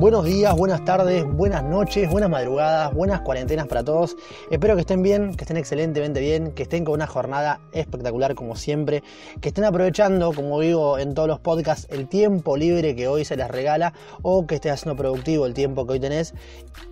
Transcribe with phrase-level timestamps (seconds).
[0.00, 4.16] Buenos días, buenas tardes, buenas noches, buenas madrugadas, buenas cuarentenas para todos.
[4.50, 8.56] Espero que estén bien, que estén excelentemente bien, que estén con una jornada espectacular como
[8.56, 9.02] siempre,
[9.42, 13.36] que estén aprovechando, como digo en todos los podcasts, el tiempo libre que hoy se
[13.36, 13.92] les regala
[14.22, 16.32] o que estés haciendo productivo el tiempo que hoy tenés.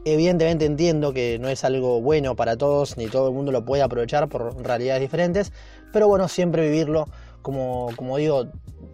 [0.05, 3.83] Evidentemente entiendo que no es algo bueno para todos, ni todo el mundo lo puede
[3.83, 5.51] aprovechar por realidades diferentes,
[5.95, 7.07] pero bueno, siempre vivirlo
[7.41, 8.49] como, como digo,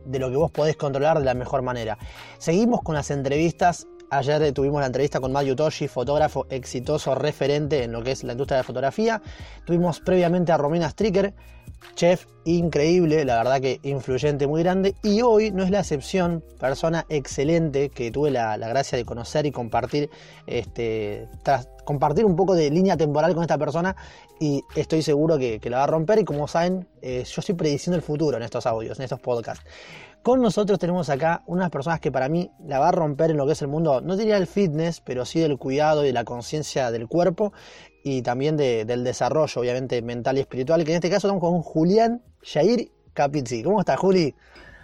[0.05, 1.99] de lo que vos podés controlar de la mejor manera.
[2.39, 7.91] Seguimos con las entrevistas Ayer tuvimos la entrevista con Mayu Toshi, fotógrafo exitoso, referente en
[7.91, 9.21] lo que es la industria de la fotografía.
[9.65, 11.35] Tuvimos previamente a Romina Stricker,
[11.97, 14.95] chef increíble, la verdad que influyente, muy grande.
[15.03, 19.51] Y hoy no es la excepción, persona excelente que tuve la, gracia de conocer y
[19.51, 20.11] compartir,
[20.47, 23.97] este, tras compartir un poco de línea temporal con esta persona.
[24.39, 26.21] Y estoy seguro que, la va a romper.
[26.21, 29.65] Y como saben, eh, yo estoy prediciendo el futuro en estos audios, en estos podcasts.
[30.25, 33.45] Con nosotros tenemos acá unas personas que para mí la va a romper en lo
[33.45, 36.25] que es el mundo, no diría el fitness, pero sí del cuidado y de la
[36.25, 37.53] conciencia del cuerpo
[38.03, 42.23] y también del desarrollo, obviamente, mental y espiritual, que en este caso estamos con Julián
[42.43, 43.63] Jair Capizzi.
[43.63, 44.35] ¿Cómo estás, Juli?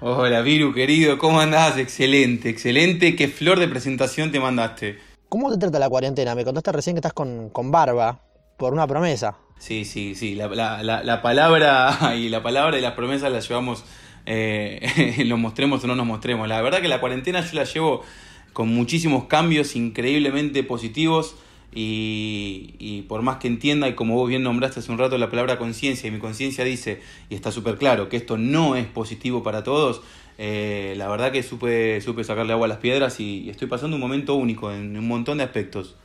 [0.03, 1.79] Hola, Viru, querido, ¿cómo andás?
[1.79, 3.17] Excelente, excelente.
[3.17, 4.99] ¿Qué flor de presentación te mandaste?
[5.31, 6.35] ¿Cómo te trata la cuarentena?
[6.35, 8.21] Me contaste recién que estás con, con barba
[8.59, 9.39] por una promesa.
[9.59, 10.35] Sí, sí, sí.
[10.35, 13.87] La, la palabra y la palabra y las promesas las llevamos
[14.33, 16.47] eh, lo mostremos o no nos mostremos.
[16.47, 18.05] La verdad que la cuarentena yo la llevo
[18.53, 21.35] con muchísimos cambios increíblemente positivos
[21.73, 25.59] y, por más que entienda y como vos bien nombraste hace un rato la palabra
[25.59, 29.65] conciencia y mi conciencia dice, y está súper claro, que esto no es positivo para
[29.65, 30.01] todos,
[30.39, 34.01] eh, la verdad que supe, supe sacarle agua a las piedras y, estoy pasando un
[34.01, 35.97] momento único en un montón de aspectos.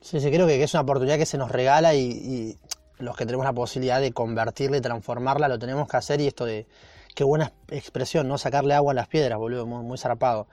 [0.00, 2.56] Sí, sí, creo que es una oportunidad que se nos regala y, y
[2.98, 6.44] los que tenemos la posibilidad de convertirla y transformarla lo tenemos que hacer y esto
[6.44, 6.66] de
[7.14, 8.38] Qué buena expresión, ¿no?
[8.38, 10.46] Sacarle agua a las piedras, boludo, muy, zarpado.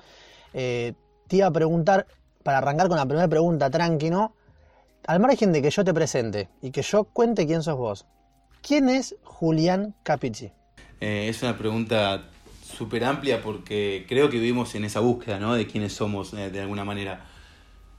[0.53, 0.93] Eh,
[1.27, 2.07] te iba a preguntar,
[2.43, 4.33] para arrancar con la primera pregunta, tranqui, ¿no?
[5.07, 8.05] Al margen de que yo te presente y que yo cuente quién sos vos,
[8.61, 10.51] ¿quién es Julián Capizzi?
[10.99, 12.25] Eh, es una pregunta
[12.61, 15.53] súper amplia porque creo que vivimos en esa búsqueda, ¿no?
[15.53, 17.25] De quiénes somos, eh, de alguna manera.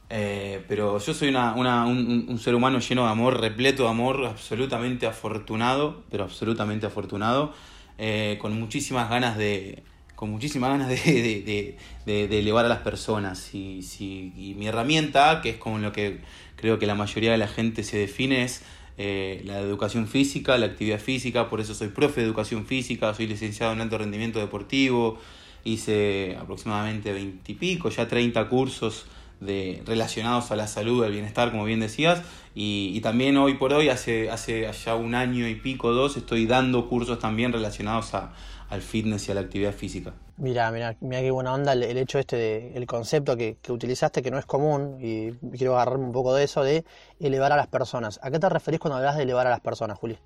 [0.09, 6.25] pero yo soy un, ser humano lleno de amor, repleto de amor, absolutamente afortunado, pero
[6.25, 7.55] absolutamente afortunado.
[8.03, 9.83] Eh, con muchísimas ganas de
[10.17, 13.55] con muchísimas ganas de, elevar a las personas.
[13.55, 16.21] Y, y, mi herramienta, que es como lo que
[16.57, 18.63] creo que la mayoría de la gente se define, es
[18.97, 23.27] eh, la educación física, la actividad física, por eso soy profe de educación física, soy
[23.27, 25.19] licenciado en alto rendimiento deportivo,
[25.65, 29.07] hice aproximadamente veintipico, ya 30 cursos
[29.41, 32.23] de, relacionados a la salud, al bienestar, como bien decías,
[32.55, 36.89] y, también hoy por hoy, hace, hace ya un año y pico, dos, estoy dando
[36.89, 38.33] cursos también relacionados a,
[38.71, 40.13] al fitness y a la actividad física.
[40.37, 44.23] Mira, mira, mira qué buena onda el, hecho este de, el concepto que, que, utilizaste
[44.23, 46.85] que no es común y quiero agarrarme un poco de eso de
[47.19, 48.19] elevar a las personas.
[48.23, 50.17] ¿A qué te referís cuando hablas de elevar a las personas, Juli?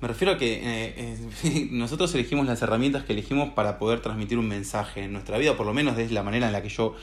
[0.00, 4.38] Me refiero a que eh, eh, nosotros elegimos las herramientas que elegimos para poder transmitir
[4.38, 6.94] un mensaje en nuestra vida, por lo menos es la manera en la que yo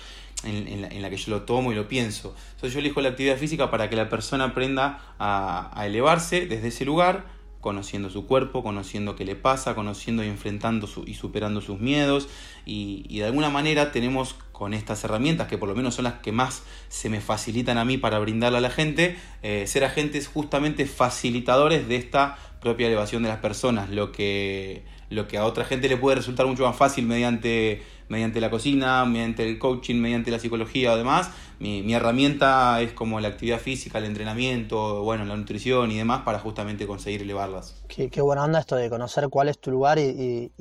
[0.43, 2.35] en, la, que yo lo tomo y lo pienso.
[2.51, 6.85] Entonces yo elijo la actividad física para que la persona aprenda a, elevarse desde ese
[6.85, 7.25] lugar,
[7.61, 12.27] conociendo su cuerpo, conociendo qué le pasa, conociendo y enfrentando y superando sus miedos.
[12.65, 16.31] Y, de alguna manera tenemos con estas herramientas, que por lo menos son las que
[16.31, 20.85] más se me facilitan a mí para brindarle a la gente, eh, ser agentes justamente
[20.85, 25.89] facilitadores de esta propia elevación de las personas, lo que, lo que a otra gente
[25.89, 30.40] le puede resultar mucho más fácil mediante mediante la cocina, mediante el coaching, mediante la
[30.40, 31.31] psicología o demás.
[31.59, 36.40] Mi, herramienta es como la actividad física, el entrenamiento, bueno, la nutrición y demás para
[36.40, 37.84] justamente conseguir elevarlas.
[37.88, 40.52] Qué, buena onda esto de conocer cuál es tu lugar y,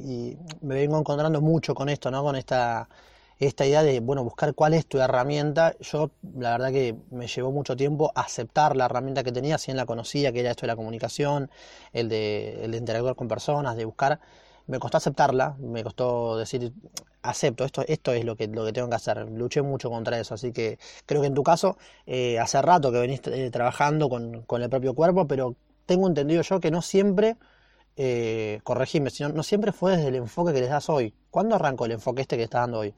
[0.60, 2.22] me vengo encontrando mucho con esto, ¿no?
[2.22, 2.88] Con esta,
[3.38, 5.74] esta idea de, bueno, buscar cuál es tu herramienta.
[5.80, 9.78] Yo, la verdad que me llevó mucho tiempo aceptar la herramienta que tenía, si bien
[9.78, 11.50] la conocía, que era esto de la comunicación,
[11.92, 14.20] el de, el de interactuar con personas, de buscar
[14.66, 16.72] me costó aceptarla, me costó decir,
[17.22, 19.26] acepto, esto, esto es lo que, lo que tengo que hacer.
[19.30, 22.98] Luché mucho contra eso, así que creo que en tu caso, eh, hace rato que
[22.98, 25.56] venís eh, trabajando con, el propio cuerpo, pero
[25.86, 27.36] tengo entendido yo que no siempre,
[27.96, 31.14] eh, corregime, sino, no siempre fue desde el enfoque que les das hoy.
[31.30, 32.94] ¿Cuándo arrancó el enfoque este que estás dando hoy?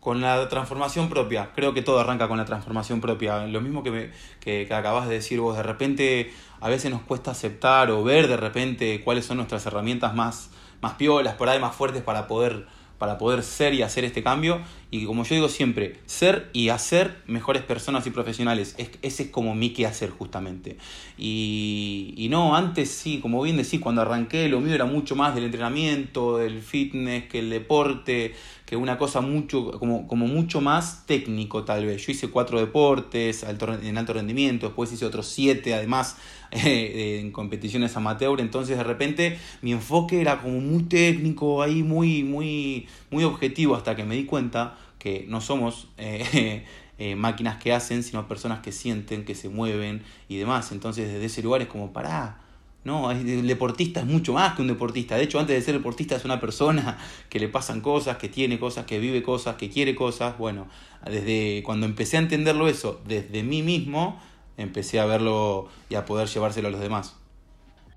[0.00, 3.44] Con la transformación propia, creo que todo arranca con la transformación propia.
[3.48, 7.02] Lo mismo que, me, que, que acabas de decir vos, de repente a veces nos
[7.02, 10.50] cuesta aceptar o ver de repente cuáles son nuestras herramientas más,
[10.80, 12.66] más piolas, por ahí más fuertes para poder
[12.98, 14.60] para poder ser y hacer este cambio.
[14.90, 18.74] Y como yo digo siempre, ser y hacer mejores personas y profesionales.
[19.02, 20.78] ese es como mi hacer justamente.
[21.18, 25.44] Y, no, antes sí, como bien decís, cuando arranqué lo mío era mucho más del
[25.44, 28.34] entrenamiento, del fitness, que el deporte,
[28.66, 32.04] que una cosa mucho, como, como mucho más técnico tal vez.
[32.04, 36.16] Yo hice cuatro deportes en alto rendimiento, después hice otros siete además
[36.50, 42.24] eh, en competiciones amateur, entonces de repente mi enfoque era como muy técnico, ahí muy,
[42.24, 45.88] muy, muy objetivo hasta que me di cuenta que no somos...
[45.98, 46.64] Eh,
[46.98, 50.72] eh, máquinas que hacen, sino personas que sienten, que se mueven y demás.
[50.72, 52.40] Entonces desde ese lugar es como, pará,
[52.86, 55.16] no, el deportista es mucho más que un deportista.
[55.16, 56.96] De hecho, antes de ser deportista es una persona
[57.28, 60.38] que le pasan cosas, que tiene cosas, que vive cosas, que quiere cosas.
[60.38, 60.68] Bueno,
[61.04, 64.20] desde cuando empecé a entenderlo eso, desde mí mismo,
[64.56, 67.16] empecé a verlo y a poder llevárselo a los demás.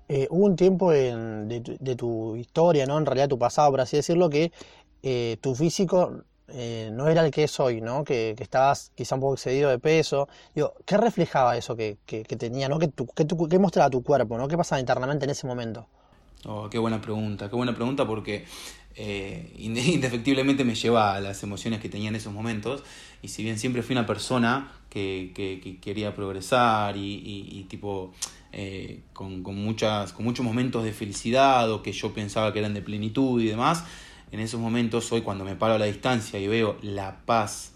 [0.08, 2.98] Eh, hubo un tiempo en, de, tu historia, ¿no?
[2.98, 4.50] En realidad tu pasado, por así decirlo, que
[5.04, 8.04] eh, tu físico eh, no era el que es hoy, ¿no?
[8.04, 10.28] Que, estabas quizá un poco excedido de peso.
[10.54, 11.96] Digo, ¿qué reflejaba eso que,
[12.38, 12.78] tenía, ¿no?
[12.78, 14.48] ¿Qué, qué, mostraba tu cuerpo, ¿no?
[14.48, 15.86] ¿Qué pasaba internamente en ese momento?
[16.44, 18.44] Oh, qué buena pregunta, qué buena pregunta porque
[18.96, 22.82] eh, indefectiblemente me lleva a las emociones que tenía en esos momentos
[23.22, 25.32] y si bien siempre fui una persona que,
[25.80, 28.12] quería progresar y, tipo
[28.52, 32.74] eh, con, con, muchas, con muchos momentos de felicidad o que yo pensaba que eran
[32.74, 33.84] de plenitud y demás,
[34.32, 37.72] en esos momentos, hoy cuando me paro a la distancia y veo la paz,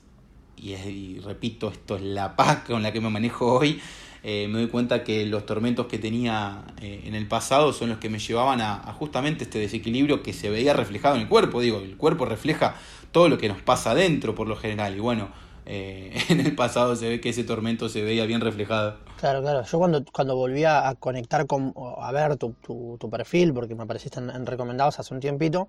[0.56, 3.81] y, repito, esto es la paz con la que me manejo hoy,
[4.23, 7.99] eh, me doy cuenta que los tormentos que tenía eh, en el pasado son los
[7.99, 11.61] que me llevaban a, justamente este desequilibrio que se veía reflejado en el cuerpo.
[11.61, 12.77] Digo, el cuerpo refleja
[13.12, 14.97] todo lo que nos pasa adentro por lo general.
[14.97, 15.29] Y bueno,
[15.67, 18.97] eh, en el pasado se ve que ese tormento se veía bien reflejado.
[19.19, 19.62] Claro, claro.
[19.65, 24.21] Yo cuando, cuando volví a conectar con, a ver tu, tu, perfil, porque me apareciste
[24.21, 25.69] en recomendados hace un tiempito,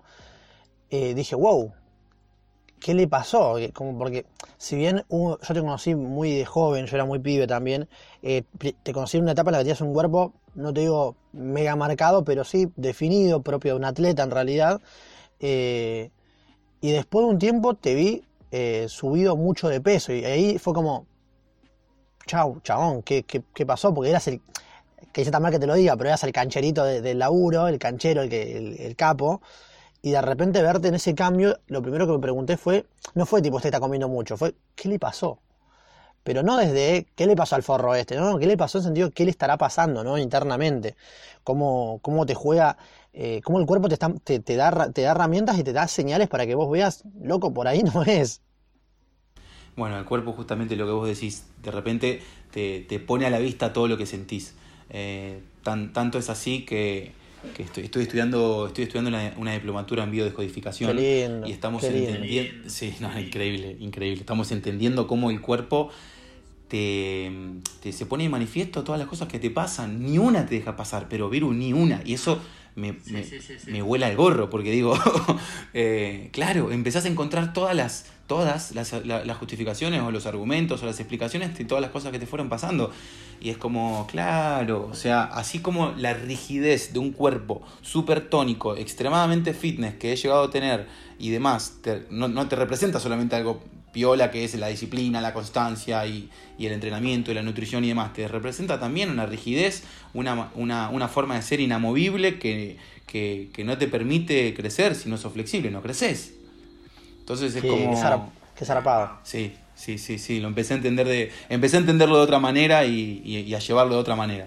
[0.90, 1.72] eh, dije, wow,
[2.80, 3.56] ¿qué le pasó?
[3.72, 7.88] Como porque si bien yo te conocí muy de joven, yo era muy pibe también,
[8.22, 8.44] eh,
[8.82, 11.74] te conocí en una etapa en la que tenías un cuerpo, no te digo mega
[11.76, 14.80] marcado, pero sí definido, propio de un atleta en realidad.
[15.40, 16.10] Eh,
[16.80, 18.22] y después de un tiempo te vi
[18.88, 21.04] subido mucho de peso y ahí fue como,
[22.26, 23.92] chau, chabón, ¿qué, qué, pasó?
[23.92, 24.40] Porque eras el,
[25.12, 28.22] que está mal que te lo diga, pero eras el cancherito del laburo, el canchero,
[28.22, 29.42] el, el capo
[30.06, 32.86] y de repente verte en ese cambio, lo primero que me pregunté fue,
[33.16, 35.40] no fue tipo, usted está comiendo mucho, fue, ¿qué le pasó?
[36.22, 38.14] Pero no desde, ¿qué le pasó al forro este?
[38.14, 40.16] No, ¿qué le pasó en sentido, qué le estará pasando, ¿no?
[40.16, 40.94] Internamente.
[41.42, 42.78] Cómo, cómo te juega,
[43.12, 46.46] eh, cómo el cuerpo te, te, da, te da herramientas y te da señales para
[46.46, 48.42] que vos veas, loco, por ahí no es.
[49.74, 53.40] Bueno, el cuerpo justamente lo que vos decís, de repente te, te pone a la
[53.40, 54.54] vista todo lo que sentís.
[54.88, 60.10] Eh, tan, tanto es así que que estoy, estoy estudiando, estoy estudiando una, diplomatura en
[60.10, 64.20] biodescodificación y estamos entendiendo, sí, no, increíble, increíble.
[64.20, 65.90] Estamos entendiendo cómo el cuerpo
[66.68, 67.30] te,
[67.90, 70.02] se pone de manifiesto todas las cosas que te pasan.
[70.02, 72.02] Ni una te deja pasar, pero Viru, ni una.
[72.04, 72.40] Y eso
[72.74, 72.96] me,
[73.66, 74.98] me, vuela el gorro, porque digo,
[75.74, 80.86] eh, claro, empezás a encontrar todas las todas las, las, justificaciones o los argumentos o
[80.86, 82.90] las explicaciones de todas las cosas que te fueron pasando.
[83.40, 88.76] Y es como, claro, o sea, así como la rigidez de un cuerpo súper tónico,
[88.76, 90.86] extremadamente fitness que he llegado a tener
[91.18, 91.78] y demás,
[92.10, 93.62] no, no, te representa solamente algo
[93.92, 96.28] piola que es la disciplina, la constancia y,
[96.58, 100.90] y, el entrenamiento y la nutrición y demás, te representa también una rigidez, una, una,
[100.90, 102.76] una forma de ser inamovible que,
[103.06, 106.35] que, que no te permite crecer si no sos flexible, no creces.
[107.26, 107.90] Entonces es como.
[108.54, 109.18] Qué, zarapado.
[109.24, 110.38] Sí, sí, sí, sí.
[110.38, 111.32] Lo empecé a entender de.
[111.48, 114.46] Empecé a entenderlo de otra manera y, a llevarlo de otra manera.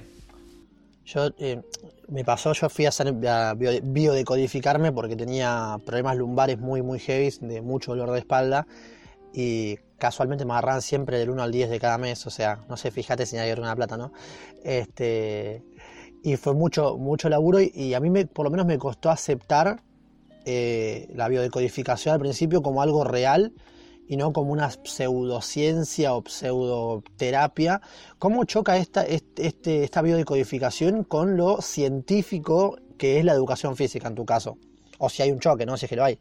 [1.04, 1.62] Yo eh,
[2.08, 7.62] me pasó, yo fui a, hacer, biodecodificarme porque tenía problemas lumbares muy, muy heavy, de
[7.62, 8.66] mucho dolor de espalda.
[9.34, 12.26] Y casualmente me agarran siempre del 1 al 10 de cada mes.
[12.28, 14.14] O sea, no sé, fíjate si hay una plata, ¿no?
[14.64, 15.64] Este.
[16.24, 19.10] Y fue mucho, mucho laburo y, y a mí me, por lo menos me costó
[19.10, 19.82] aceptar
[20.52, 23.54] eh, la biodecodificación al principio como algo real
[24.08, 27.82] y no como una pseudociencia o pseudoterapia.
[28.18, 34.16] ¿Cómo choca esta, este, esta biodecodificación con lo científico que es la educación física en
[34.16, 34.58] tu caso?
[34.98, 35.78] O si hay un choque, ¿no?
[35.78, 36.18] Si es que lo hay.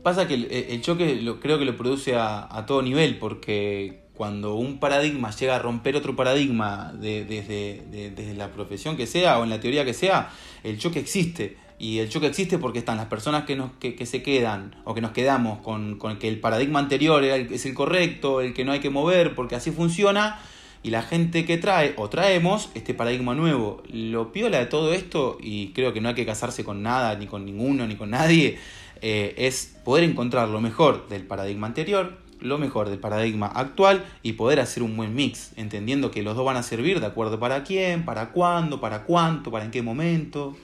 [0.00, 4.78] Pasa que el, choque lo, creo que lo produce a, todo nivel, porque cuando un
[4.78, 9.84] paradigma llega a romper otro paradigma desde la profesión que sea o en la teoría
[9.84, 10.30] que sea,
[10.62, 14.22] el choque existe y el choque existe porque están las personas que, nos, que, se
[14.22, 18.52] quedan o que nos quedamos con, con que el paradigma anterior es el correcto, el
[18.52, 20.40] que no hay que mover porque así funciona,
[20.82, 23.82] y la gente que trae o traemos este paradigma nuevo.
[23.92, 27.26] Lo piola de todo esto, y creo que no hay que casarse con nada, ni
[27.26, 28.58] con ninguno, ni con nadie,
[29.00, 34.34] eh, es poder encontrar lo mejor del paradigma anterior, lo mejor del paradigma actual y
[34.34, 37.64] poder hacer un buen mix, entendiendo que los dos van a servir de acuerdo para
[37.64, 40.56] quién, para cuándo, para cuánto, para en qué momento.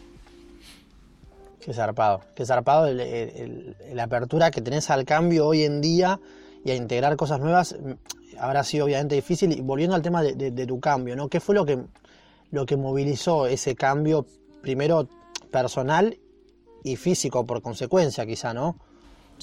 [1.65, 6.21] Qué zarpado, qué zarpado la apertura que tenés al cambio hoy en día
[6.63, 7.93] y a integrar cosas nuevas mm,
[8.39, 9.51] habrá sido obviamente difícil.
[9.53, 11.29] Y volviendo al tema de, tu cambio, ¿no?
[11.29, 11.83] ¿Qué fue lo que,
[12.51, 14.27] lo que movilizó ese cambio,
[14.61, 15.09] primero
[15.51, 16.19] personal
[16.83, 18.77] y físico por consecuencia, quizá, ¿no?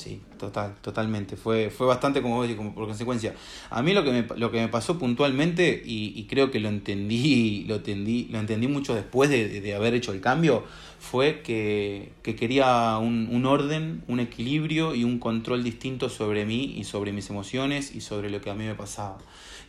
[0.02, 1.38] Sí, total, totalmente.
[1.38, 3.36] Fue, fue bastante como vos como por consecuencia.
[3.70, 7.66] A mí lo que me, lo que me pasó puntualmente, y, creo que lo entendí,
[7.68, 10.64] lo entendí, lo entendí mucho después de, haber hecho el cambio,
[11.00, 16.84] fue que, quería un, un, orden, un equilibrio y un control distinto sobre mí y
[16.84, 19.20] sobre mis emociones y sobre lo que a mí me pasaba.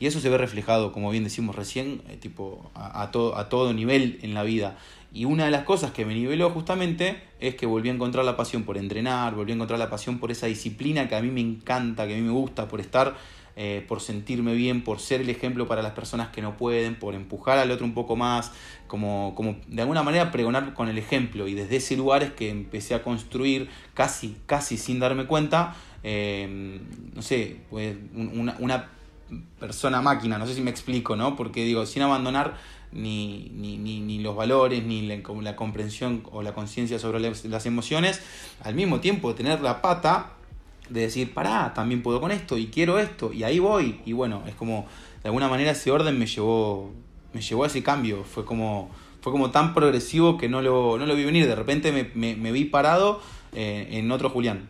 [0.00, 3.74] Y eso se ve reflejado, como bien decimos recién, eh, tipo a, a, a todo
[3.74, 4.78] nivel en la vida.
[5.14, 8.36] Y una de las cosas que me niveló justamente es que volví a encontrar la
[8.36, 11.40] pasión por entrenar, volví a encontrar la pasión por esa disciplina que a mí me
[11.40, 13.14] encanta, que a mí me gusta, por estar,
[13.54, 17.14] eh, por sentirme bien, por ser el ejemplo para las personas que no pueden, por
[17.14, 18.52] empujar al otro un poco más,
[18.86, 21.46] como, como de alguna manera pregonar con el ejemplo.
[21.46, 26.80] Y desde ese lugar es que empecé a construir, casi, casi sin darme cuenta, eh,
[27.14, 28.88] no sé, pues una, una
[29.58, 31.36] persona máquina, no sé si me explico, ¿no?
[31.36, 32.56] Porque digo, sin abandonar
[32.92, 38.20] ni, ni, ni, los valores, ni la, la comprensión o la conciencia sobre las emociones,
[38.62, 40.32] al mismo tiempo tener la pata
[40.88, 44.00] de decir, pará, también puedo con esto y quiero esto y ahí voy.
[44.04, 44.86] Y bueno, es como,
[45.22, 46.90] de alguna manera ese orden me llevó,
[47.32, 51.06] me llevó a ese cambio, fue como, fue como tan progresivo que no lo, no
[51.06, 53.20] lo vi venir, de repente me, me, vi parado
[53.54, 54.68] eh, en otro Julián.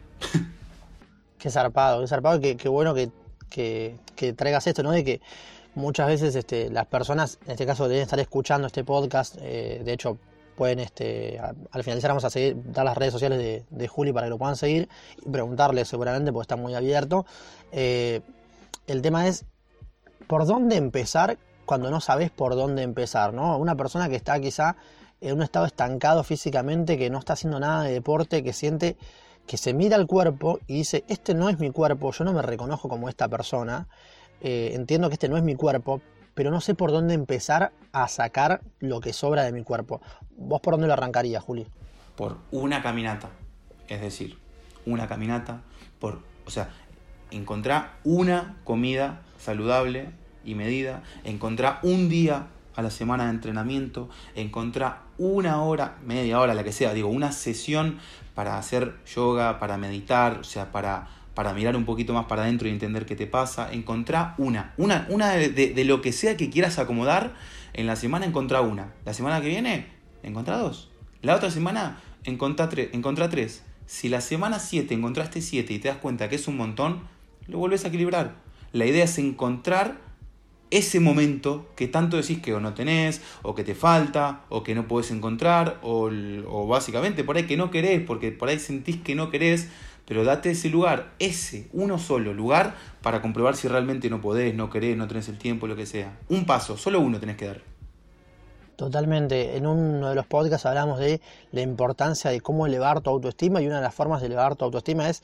[1.38, 3.10] Qué zarpado, qué zarpado, qué, qué bueno que,
[3.50, 4.92] que, que traigas esto, ¿no?
[4.92, 5.20] De que
[5.74, 9.36] muchas veces este, las personas, en este caso, deben estar escuchando este podcast.
[9.40, 10.18] Eh, de hecho,
[10.56, 14.26] pueden, este, al finalizar vamos a seguir, dar las redes sociales de, de, Juli para
[14.26, 14.88] que lo puedan seguir
[15.24, 17.26] y preguntarle seguramente porque está muy abierto.
[17.72, 18.20] Eh,
[18.86, 19.44] el tema es,
[20.26, 23.32] ¿por dónde empezar cuando no sabes por dónde empezar?
[23.32, 23.56] ¿no?
[23.58, 24.76] Una persona que está quizá
[25.20, 28.96] en un estado estancado físicamente, que no está haciendo nada de deporte, que siente
[29.46, 32.42] que se mira al cuerpo y dice, este no es mi cuerpo, yo no me
[32.42, 33.88] reconozco como esta persona.
[34.44, 36.02] Eh, entiendo que este no es mi cuerpo,
[36.34, 40.00] pero no sé por dónde empezar a sacar lo que sobra de mi cuerpo.
[40.36, 41.66] ¿Vos por dónde lo arrancarías, Juli?
[42.16, 43.30] Por una caminata.
[43.88, 44.36] Es decir,
[44.84, 45.62] una caminata,
[46.00, 46.70] por, o sea,
[47.30, 50.10] encontrar una comida saludable
[50.44, 56.54] y medida, encontrar un día a la semana de entrenamiento, encontrar una hora, media hora,
[56.54, 57.98] la que sea, digo, una sesión
[58.34, 62.68] para hacer yoga, para meditar, o sea, para para mirar un poquito más para adentro
[62.68, 63.72] y entender qué te pasa.
[63.72, 67.34] Encontrá una, una, una de, lo que sea que quieras acomodar.
[67.72, 68.92] En la semana encontrá una.
[69.04, 69.86] La semana que viene,
[70.22, 70.90] encontrá dos.
[71.22, 73.62] La otra semana, encontrá, tres.
[73.86, 77.02] Si la semana 7 encontraste 7 y te das cuenta que es un montón,
[77.46, 78.36] lo vuelves a equilibrar.
[78.72, 79.98] La idea es encontrar
[80.70, 84.74] ese momento que tanto decís que o no tenés, o que te falta, o que
[84.74, 86.10] no podés encontrar, o,
[86.46, 89.68] o básicamente por ahí que no querés, porque por ahí sentís que no querés,
[90.06, 94.70] pero date ese lugar, ese, uno solo lugar, para comprobar si realmente no podés, no
[94.70, 96.18] querés, no tenés el tiempo, lo que sea.
[96.28, 97.60] Un paso, solo uno tenés que dar.
[98.76, 99.56] Totalmente.
[99.56, 101.20] En uno de los podcasts hablamos de
[101.52, 104.64] la importancia de cómo elevar tu autoestima y una de las formas de elevar tu
[104.64, 105.22] autoestima es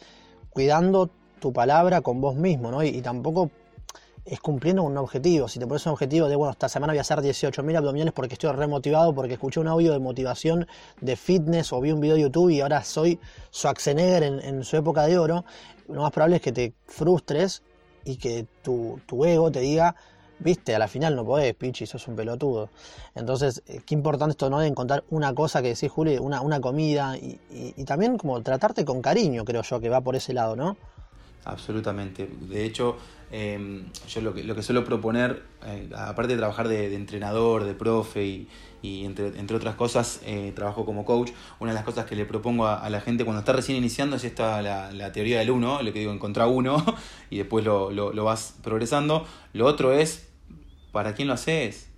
[0.51, 2.83] cuidando tu palabra con vos mismo, ¿no?
[2.83, 3.51] y tampoco
[4.29, 5.49] es cumpliendo un objetivo.
[5.49, 8.35] Si te pones un objetivo de, bueno, esta semana voy a hacer 18.000 abdominales porque
[8.35, 10.67] estoy remotivado, porque escuché un audio de motivación
[11.01, 13.19] de fitness o vi un video de YouTube y ahora soy
[13.53, 15.45] Schwarzenegger en, en su época de oro,
[15.89, 17.63] lo más probable es que te frustres
[18.05, 19.95] y que tu, ego te diga,
[20.39, 22.71] viste, a la final no podés, pichi, sos un pelotudo.
[23.15, 24.61] Entonces, eh, qué importante esto, ¿no?
[24.61, 28.85] De encontrar una cosa que decís, Juli, una, una comida y, y también como tratarte
[28.85, 30.77] con cariño, creo yo, que va por ese lado, ¿no?
[31.49, 32.29] Absolutamente.
[32.43, 32.99] De hecho,
[33.31, 37.73] em, yo lo que, lo que suelo proponer, eh, aparte de trabajar de, entrenador, de
[37.73, 38.47] profe
[38.83, 42.67] y, entre, otras cosas, eh, trabajo como coach, una de las cosas que le propongo
[42.67, 46.01] a, la gente cuando está recién iniciando es esta la, teoría del uno, lo que
[46.01, 46.85] digo, encontrar uno
[47.31, 49.27] y después lo, lo, lo, vas progresando.
[49.55, 50.29] Lo otro es,
[50.93, 51.89] ¿para quién lo haces?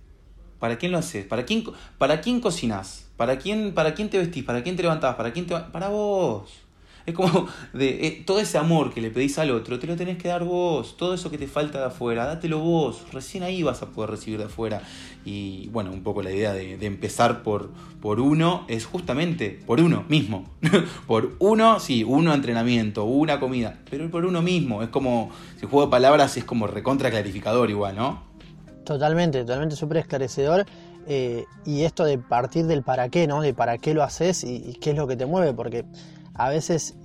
[0.59, 1.25] ¿Para quién lo haces?
[1.25, 1.65] ¿Para quién,
[1.97, 3.05] para quién cocinas?
[3.17, 4.45] ¿Para quién, ¿Para quién te vestís?
[4.45, 5.15] ¿Para quién te levantás?
[5.15, 6.70] ¿Para quién te Para vos.
[7.05, 10.17] Es como de eh, todo ese amor que le pedís al otro, te lo tenés
[10.17, 10.97] que dar vos.
[10.97, 13.03] Todo eso que te falta de afuera, dátelo vos.
[13.11, 14.81] Recién ahí vas a poder recibir de afuera.
[15.25, 20.03] Y bueno, un poco la idea de, empezar por, por uno es justamente por uno
[20.09, 20.49] mismo.
[21.07, 24.83] por uno, sí, uno entrenamiento, una comida, pero por uno mismo.
[24.83, 28.23] Es como, si juego de palabras es como recontra clarificador igual, ¿no?
[28.83, 30.65] Totalmente, totalmente súper esclarecedor.
[31.07, 33.41] Eh, y esto de partir del para qué, ¿no?
[33.41, 35.83] De para qué lo haces y qué es lo que te mueve, porque
[36.33, 36.95] a veces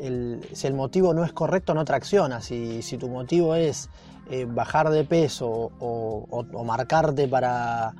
[0.52, 2.40] si el motivo no es correcto no tracciona.
[2.40, 3.88] Si, si tu motivo es
[4.30, 7.94] eh, bajar de peso o, marcarte para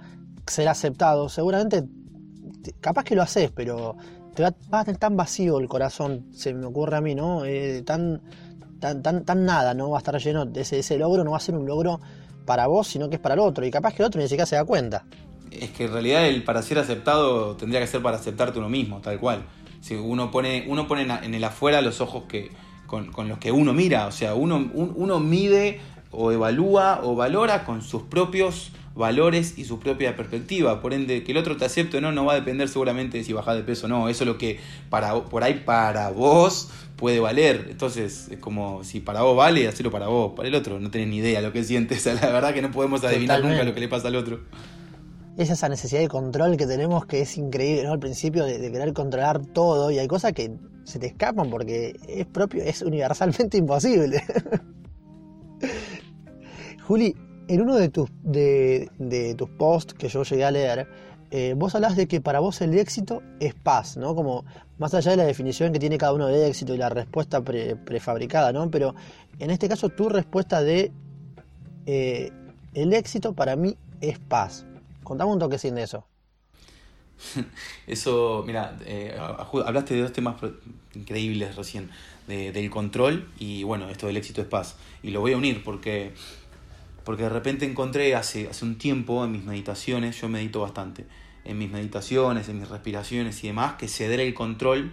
[0.47, 1.85] ser aceptado, seguramente
[2.80, 3.97] capaz que lo haces, pero
[4.35, 7.45] te va, a tener tan vacío el corazón, se me ocurre a mí, ¿no?
[7.45, 8.23] Eh, tan,
[8.80, 9.90] tan, tan, nada, ¿no?
[9.90, 12.00] Va a estar lleno, ese, ese logro no va a ser un logro
[12.45, 13.64] para vos, sino que es para el otro.
[13.64, 15.04] Y capaz que el otro ni siquiera se da cuenta.
[15.50, 19.00] Es que en realidad el para ser aceptado tendría que ser para aceptarte uno mismo,
[19.00, 19.45] tal cual.
[19.87, 22.50] Si uno pone, uno pone en el afuera los ojos que,
[22.88, 25.78] con, los que uno mira, o sea, uno, uno mide
[26.11, 30.81] o evalúa o valora con sus propios valores y su propia perspectiva.
[30.81, 33.23] Por ende, que el otro te acepte o no, no va a depender seguramente de
[33.23, 34.09] si bajas de peso o no.
[34.09, 34.59] Eso es lo que
[34.90, 37.69] para, por ahí para vos puede valer.
[37.71, 40.33] Entonces, es como si para vos vale, hacerlo para vos.
[40.35, 42.05] Para el otro, no tenés ni idea lo que sientes.
[42.23, 44.40] La verdad que no podemos adivinar nunca lo que le pasa al otro.
[45.37, 47.93] Es esa necesidad de control que tenemos que es increíble, ¿no?
[47.93, 50.52] Al principio de, querer controlar todo y hay cosas que
[50.85, 54.23] se te escapan porque es propio, es universalmente imposible.
[56.87, 57.14] Juli,
[57.49, 60.88] en uno de tus, de, tus posts que yo llegué a leer,
[61.31, 64.14] eh, vos hablas de que para vos el éxito es paz, ¿no?
[64.14, 64.45] Como
[64.78, 68.52] más allá de la definición que tiene cada uno de éxito y la respuesta prefabricada,
[68.52, 68.71] ¿no?
[68.71, 68.95] Pero
[69.38, 70.93] en este caso tu respuesta de
[71.87, 72.31] eh,
[72.75, 74.66] el éxito para mí es paz.
[75.06, 76.04] Contame un toque sin eso.
[77.86, 79.16] Eso, mira, eh,
[79.64, 80.34] hablaste de dos temas
[80.96, 81.90] increíbles recién,
[82.26, 84.75] del control y bueno, esto del éxito es paz.
[85.04, 86.12] Y lo voy a unir porque
[87.04, 91.06] porque de repente encontré hace, hace un tiempo en mis meditaciones, yo medito bastante,
[91.44, 94.90] en mis meditaciones, en mis respiraciones y demás, que ceder el control,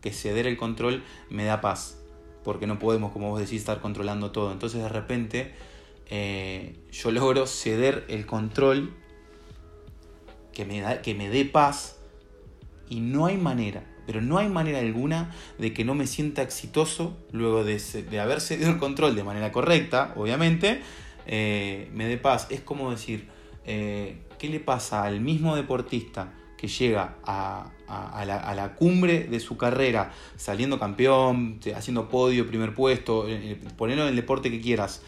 [0.00, 1.98] que ceder el control me da paz,
[2.44, 4.52] porque no podemos, como vos decís, estar controlando todo.
[4.52, 5.52] Entonces de repente
[6.10, 9.01] eh, yo logro ceder el control
[10.52, 11.96] que me, da, que me dé paz
[12.88, 17.16] y no hay manera, pero no hay manera alguna de que no me sienta exitoso
[17.32, 20.80] luego de, de haber cedido el control de manera correcta, obviamente,
[21.26, 22.46] eh, me dé paz.
[22.50, 23.28] Es como decir,
[23.64, 27.72] eh, ¿qué le pasa al mismo deportista que llega a,
[28.24, 34.16] la, cumbre de su carrera, saliendo campeón, haciendo podio, primer puesto, eh, ponelo en el
[34.16, 35.02] deporte que quieras,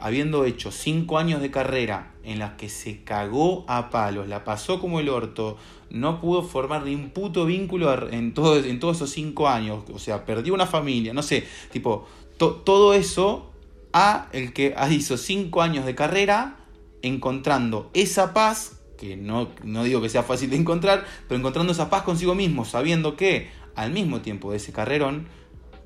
[0.00, 4.80] habiendo hecho cinco años de carrera en las que se cagó a palos, la pasó
[4.80, 5.56] como el orto,
[5.90, 10.26] no pudo formar ni un puto vínculo en, en todos esos cinco años, o sea,
[10.26, 13.52] perdió una familia, no sé, tipo, todo eso
[13.92, 16.56] a el que hizo cinco años de carrera
[17.02, 21.90] encontrando esa paz, que no, no digo que sea fácil de encontrar, pero encontrando esa
[21.90, 25.28] paz consigo mismo, sabiendo que al mismo tiempo de ese carrerón,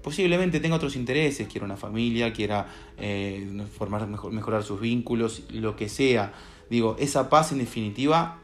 [0.03, 2.67] posiblemente tenga otros intereses, quiera una familia, quiera
[2.99, 6.33] eh, formar, mejorar sus vínculos, lo que sea.
[6.71, 8.41] Digo, esa paz en definitiva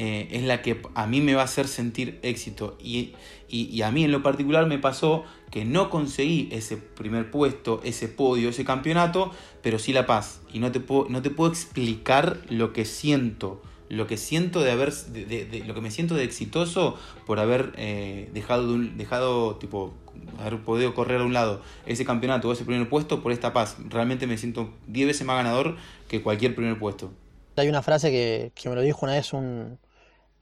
[0.00, 2.78] eh, es la que a mí me va a hacer sentir éxito.
[2.80, 3.14] Y,
[3.48, 8.06] y, a mí en lo particular me pasó que no conseguí ese primer puesto, ese
[8.06, 10.40] podio, ese campeonato, pero sí la paz.
[10.52, 13.60] Y no te puedo, no te puedo explicar lo que siento.
[13.88, 14.92] Lo que siento de haber.
[14.92, 16.96] De, lo que me siento de exitoso
[17.26, 19.94] por haber eh, dejado, dejado, tipo,
[20.38, 23.76] haber podido correr a un lado ese campeonato o ese primer puesto por esta paz.
[23.88, 25.76] Realmente me siento 10 veces más ganador
[26.08, 27.10] que cualquier primer puesto.
[27.56, 29.78] Hay una frase que, que me lo dijo una vez un,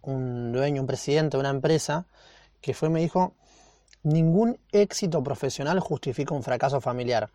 [0.02, 2.06] un dueño, un presidente de una empresa,
[2.61, 3.35] que fue me dijo,
[4.02, 7.30] ningún éxito profesional justifica un fracaso familiar.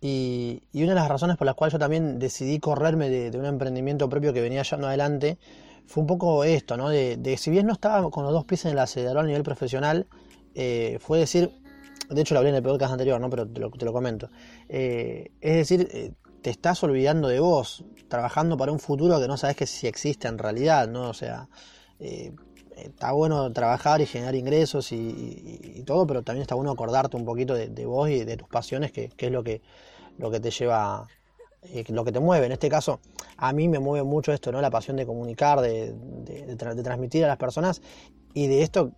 [0.00, 4.08] Y, una de las razones por las cuales yo también decidí correrme de, un emprendimiento
[4.08, 5.38] propio que venía llevando adelante
[5.86, 6.88] fue un poco esto, ¿no?
[6.88, 10.06] De, si bien no estaba con los dos pies en el acelerador a nivel profesional,
[10.54, 11.50] eh, fue decir,
[12.10, 13.30] de hecho lo hablé en el podcast anterior, ¿no?
[13.30, 14.30] Pero te lo, te lo comento.
[14.68, 19.36] Eh, es decir, eh, te estás olvidando de vos, trabajando para un futuro que no
[19.36, 21.08] sabes que si existe en realidad, ¿no?
[21.08, 21.48] O sea,
[22.76, 27.54] está bueno trabajar y generar ingresos y, todo, pero también está bueno acordarte un poquito
[27.54, 29.62] de, vos y de tus pasiones, que, es lo que,
[30.18, 31.06] lo que te lleva,
[31.62, 32.46] eh, lo que te mueve.
[32.46, 33.00] En este caso,
[33.36, 34.60] a mí me mueve mucho esto, ¿no?
[34.60, 37.80] La pasión de comunicar, de, de, transmitir a las personas
[38.34, 38.92] y de esto,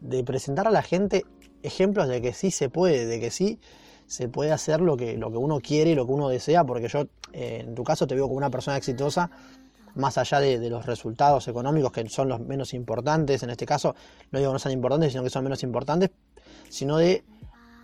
[0.00, 1.24] de presentar a la gente
[1.62, 3.60] ejemplos de que sí se puede, de que sí
[4.06, 6.88] se puede hacer lo que, lo que uno quiere y lo que uno desea, porque
[6.88, 9.30] yo eh, en tu caso te veo como una persona exitosa
[9.94, 13.94] más allá de, los resultados económicos, que son los menos importantes, en este caso,
[14.30, 16.10] no digo que no sean importantes, sino que son menos importantes,
[16.68, 17.24] sino de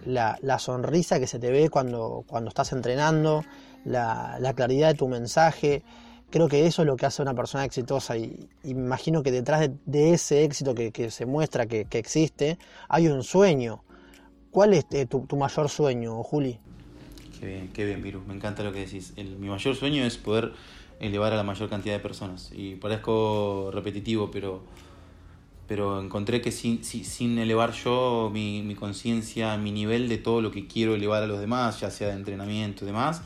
[0.05, 3.45] la, sonrisa que se te ve cuando, cuando estás entrenando,
[3.85, 5.83] la, claridad de tu mensaje.
[6.31, 9.71] Creo que eso es lo que hace a una persona exitosa y, imagino que detrás
[9.87, 13.83] de, ese éxito que, se muestra que, existe hay un sueño.
[14.51, 16.59] ¿Cuál es eh, tu, mayor sueño, Juli?
[17.39, 18.27] Qué bien, qué bien, Virus.
[18.27, 19.15] Me encanta lo que decís.
[19.17, 20.53] mi mayor sueño es poder
[21.01, 22.51] elevar a la mayor cantidad de personas.
[22.55, 24.63] Y parezco repetitivo, pero,
[25.67, 30.51] pero encontré que sin, sin, elevar yo mi, mi conciencia, mi nivel de todo lo
[30.51, 33.23] que quiero elevar a los demás, ya sea de entrenamiento y demás,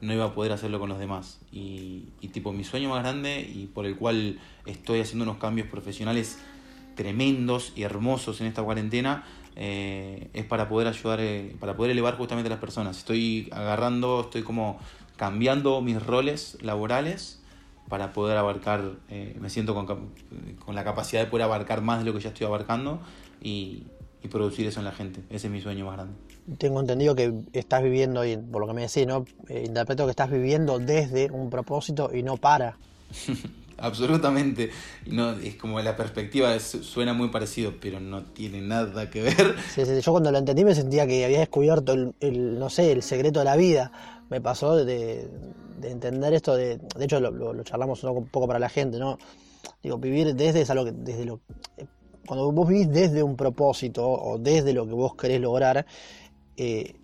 [0.00, 1.40] no iba a poder hacerlo con los demás.
[1.52, 5.68] Y, y tipo, mi sueño más grande y por el cual estoy haciendo unos cambios
[5.68, 6.38] profesionales
[6.96, 12.16] tremendos y hermosos en esta cuarentena, eh, es para poder ayudar, eh, para poder elevar
[12.16, 12.98] justamente a las personas.
[12.98, 14.78] Estoy agarrando, estoy como
[15.16, 17.40] cambiando mis roles laborales
[17.88, 22.04] para poder abarcar, eh, me siento con, con, la capacidad de poder abarcar más de
[22.04, 23.00] lo que ya estoy abarcando
[23.40, 23.84] y,
[24.22, 25.20] y, producir eso en la gente.
[25.30, 26.14] Ese es mi sueño más grande.
[26.58, 29.24] Tengo entendido que estás viviendo, y por lo que me decís, ¿no?
[29.48, 32.76] interpreto que estás viviendo desde un propósito y no para.
[33.78, 34.70] absolutamente.
[35.06, 39.56] No, es como la perspectiva suena muy parecido, pero no tiene nada que ver.
[39.76, 43.44] yo cuando lo entendí me sentía que había descubierto el, no sé, el secreto de
[43.44, 43.92] la vida.
[44.30, 45.28] Me pasó de,
[45.82, 49.18] entender esto de, de hecho lo, charlamos un poco para la gente, ¿no?
[49.82, 51.40] Digo, vivir desde es algo que, desde lo
[52.26, 55.86] cuando vos vivís desde un propósito o desde lo que vos querés lograr,
[56.56, 56.94] eh,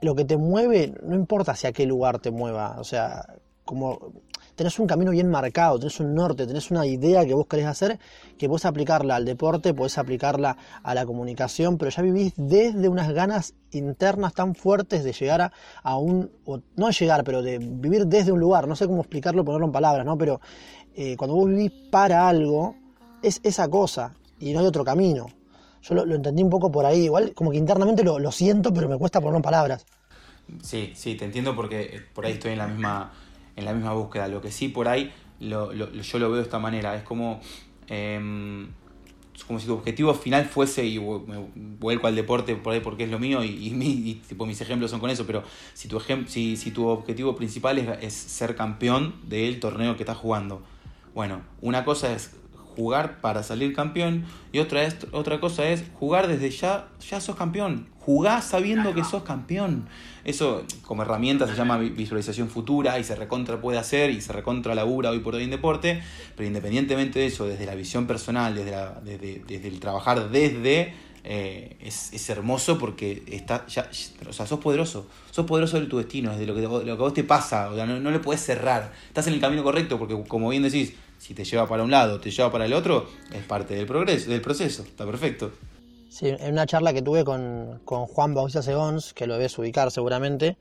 [0.00, 4.12] lo que te mueve, no importa hacia qué lugar te mueva, o sea, como
[4.54, 7.98] tenés un camino bien marcado, tenés un norte, tenés una idea que vos querés hacer,
[8.38, 13.12] que podés aplicarla al deporte, podés aplicarla a la comunicación, pero ya vivís desde unas
[13.12, 18.32] ganas internas tan fuertes de llegar a, un, o no llegar, pero de vivir desde
[18.32, 20.16] un lugar, no sé cómo explicarlo, ponerlo en palabras, ¿no?
[20.18, 20.40] Pero
[20.94, 22.76] eh, cuando vos vivís para algo,
[23.22, 25.26] es esa cosa y no hay otro camino.
[25.82, 28.88] Yo lo, entendí un poco por ahí, igual como que internamente lo, lo siento, pero
[28.88, 29.84] me cuesta ponerlo en palabras.
[30.62, 33.12] Sí, sí, te entiendo porque por ahí estoy en la misma
[33.56, 34.28] en la misma búsqueda.
[34.28, 36.96] Lo que sí por ahí lo, yo lo veo de esta manera.
[36.96, 37.40] Es como,
[37.88, 38.68] em,
[39.46, 43.10] como si tu objetivo final fuese, y me vuelco al deporte por ahí porque es
[43.10, 45.42] lo mío y, tipo, mis ejemplos son con eso, pero
[45.74, 50.16] si tu, si, si tu objetivo principal es, es ser campeón del torneo que estás
[50.16, 50.62] jugando.
[51.14, 52.34] Bueno, una cosa es
[52.76, 57.36] jugar para salir campeón y otra, es, otra cosa es jugar desde ya, ya sos
[57.36, 57.91] campeón.
[58.04, 59.86] Jugá sabiendo que sos campeón.
[60.24, 64.74] Eso como herramienta se llama visualización futura y se recontra puede hacer y se recontra
[64.74, 66.02] labura hoy por hoy en deporte,
[66.36, 71.76] pero independientemente de eso, desde la visión personal, desde, la, desde, el trabajar desde, eh,
[71.80, 73.88] es, hermoso porque está, ya,
[74.28, 76.94] o sea, sos poderoso, sos poderoso de tu destino, desde lo que, lo que a
[76.94, 79.98] vos te pasa, o sea, no, no le puedes cerrar, estás en el camino correcto
[79.98, 83.08] porque como bien decís, si te lleva para un lado, te lleva para el otro,
[83.32, 85.52] es parte del progreso, del proceso, está perfecto.
[86.12, 90.58] Sí, en una charla que tuve con, Juan Bautista Segons, que lo debes ubicar seguramente.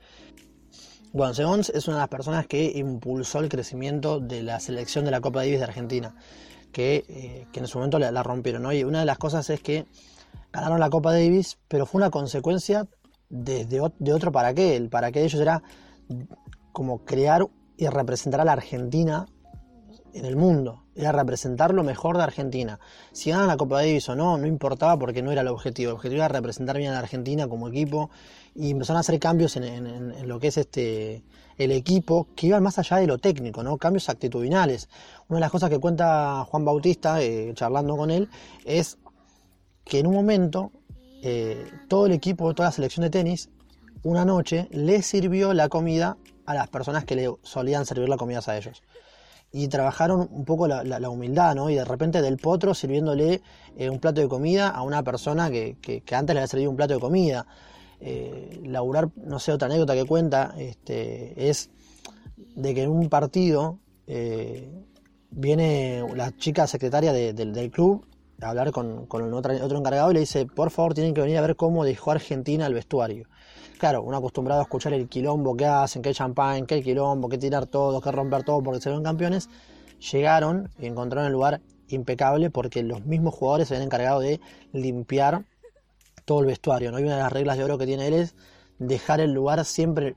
[1.12, 5.12] Bueno, Segons es una de las personas que impulsó el crecimiento de la selección de
[5.12, 6.16] la Copa Davis de Argentina,
[6.72, 8.72] que, eh, en su momento la, rompieron.
[8.72, 9.88] Y una de las cosas es que
[10.54, 12.88] ganaron la Copa Davis, pero fue una consecuencia
[13.28, 14.78] de, de otro para qué.
[14.78, 15.64] El para qué de ellos era
[16.72, 19.26] como crear y representar a la Argentina
[20.14, 22.80] en el mundo, era representar lo mejor de Argentina.
[23.12, 25.92] Si ganan la Copa Davis o no, no importaba porque no era el objetivo.
[25.92, 28.10] El objetivo era representar bien a la Argentina como equipo
[28.56, 31.24] y empezaron a hacer cambios en, lo que es este
[31.58, 33.78] el equipo que iban más allá de lo técnico, ¿no?
[33.78, 34.90] Cambios actitudinales.
[35.28, 38.30] Una de las cosas que cuenta Juan Bautista, eh, charlando con él,
[38.66, 38.98] es
[39.84, 40.72] que en un momento
[41.22, 43.50] eh, todo el equipo, toda la selección de tenis,
[44.02, 48.42] una noche le sirvió la comida a las personas que le solían servir la comida
[48.46, 48.82] a ellos
[49.52, 51.70] y trabajaron un poco la, humildad, ¿no?
[51.70, 53.42] Y de repente del potro sirviéndole
[53.76, 56.78] eh, un plato de comida a una persona que, que, antes le había servido un
[56.78, 57.46] plato de comida.
[58.00, 61.70] Eh, laburar, no sé, otra anécdota que cuenta, este, es
[62.56, 64.72] de que en un partido eh,
[65.30, 68.06] viene la chica secretaria del club
[68.42, 71.38] a hablar con, con otro, otro encargado y le dice, por favor, tienen que venir
[71.38, 73.28] a ver cómo dejó Argentina el vestuario
[73.82, 77.28] claro, uno acostumbrado a escuchar el quilombo que hacen, que hay champán, que hay quilombo,
[77.28, 79.50] que tirar todo, que romper todo porque se ven campeones,
[80.12, 84.40] llegaron y encontraron el lugar impecable porque los mismos jugadores se habían encargado de
[84.72, 85.46] limpiar
[86.26, 86.92] todo el vestuario.
[86.92, 87.00] ¿no?
[87.00, 88.36] Y una de las reglas de oro que tiene él es
[88.78, 90.16] dejar el lugar siempre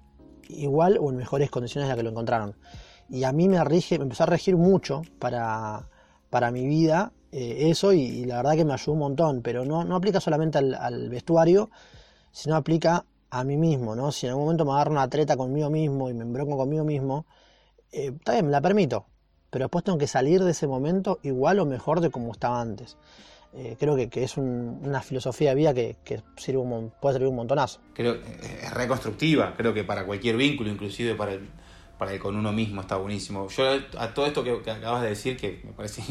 [0.50, 2.56] igual o en mejores condiciones de las que lo encontraron.
[3.08, 5.88] Y a mí me, rige, me empezó a regir mucho para,
[6.28, 9.84] para mi vida eh, eso y, la verdad que me ayudó un montón, pero no,
[9.84, 11.70] no aplica solamente al, al vestuario,
[12.30, 14.12] sino aplica a mí mismo, ¿no?
[14.12, 17.26] Si en algún momento me agarro una treta conmigo mismo y me embronco conmigo mismo,
[17.90, 19.06] eh, está bien, me la permito.
[19.50, 22.96] Pero después tengo que salir de ese momento igual o mejor de como estaba antes.
[23.52, 25.96] Eh, creo que, es una filosofía de vida que,
[26.36, 27.80] sirve un, puede servir un montonazo.
[27.94, 31.48] Creo es reconstructiva, creo que para cualquier vínculo, inclusive para el,
[31.98, 33.48] para el con uno mismo está buenísimo.
[33.48, 33.64] Yo
[33.98, 36.02] a todo esto que, acabas de decir, que me parece,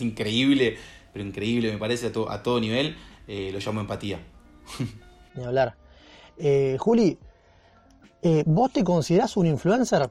[0.00, 0.78] increíble,
[1.12, 2.96] pero increíble, me parece a, a todo nivel,
[3.28, 4.18] eh, lo llamo empatía.
[5.34, 5.76] Ni hablar.
[6.42, 7.18] Eh, Juli,
[8.22, 10.08] eh, ¿vos te considerás un influencer?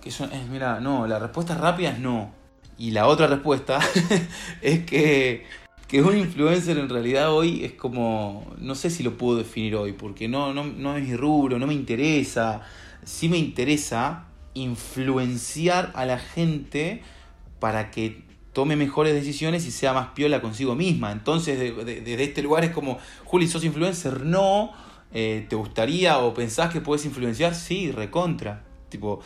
[0.00, 0.10] Que
[0.48, 2.30] mira, no, la respuesta rápida es no.
[2.78, 3.80] Y la otra respuesta
[4.62, 5.44] es que,
[5.88, 9.94] que un influencer en realidad hoy es como, no sé si lo puedo definir hoy,
[9.94, 12.62] porque no, no, no es mi rubro, no me interesa.
[13.04, 17.02] Sí me interesa influenciar a la gente
[17.58, 21.10] para que tome mejores decisiones y sea más piola consigo misma.
[21.10, 24.24] Entonces, desde este lugar es como, Juli, ¿sos influencer?
[24.24, 24.85] No.
[25.18, 27.54] Eh, ¿Te gustaría o pensás que puedes influenciar?
[27.54, 28.62] Sí, recontra.
[28.90, 29.20] Tipo,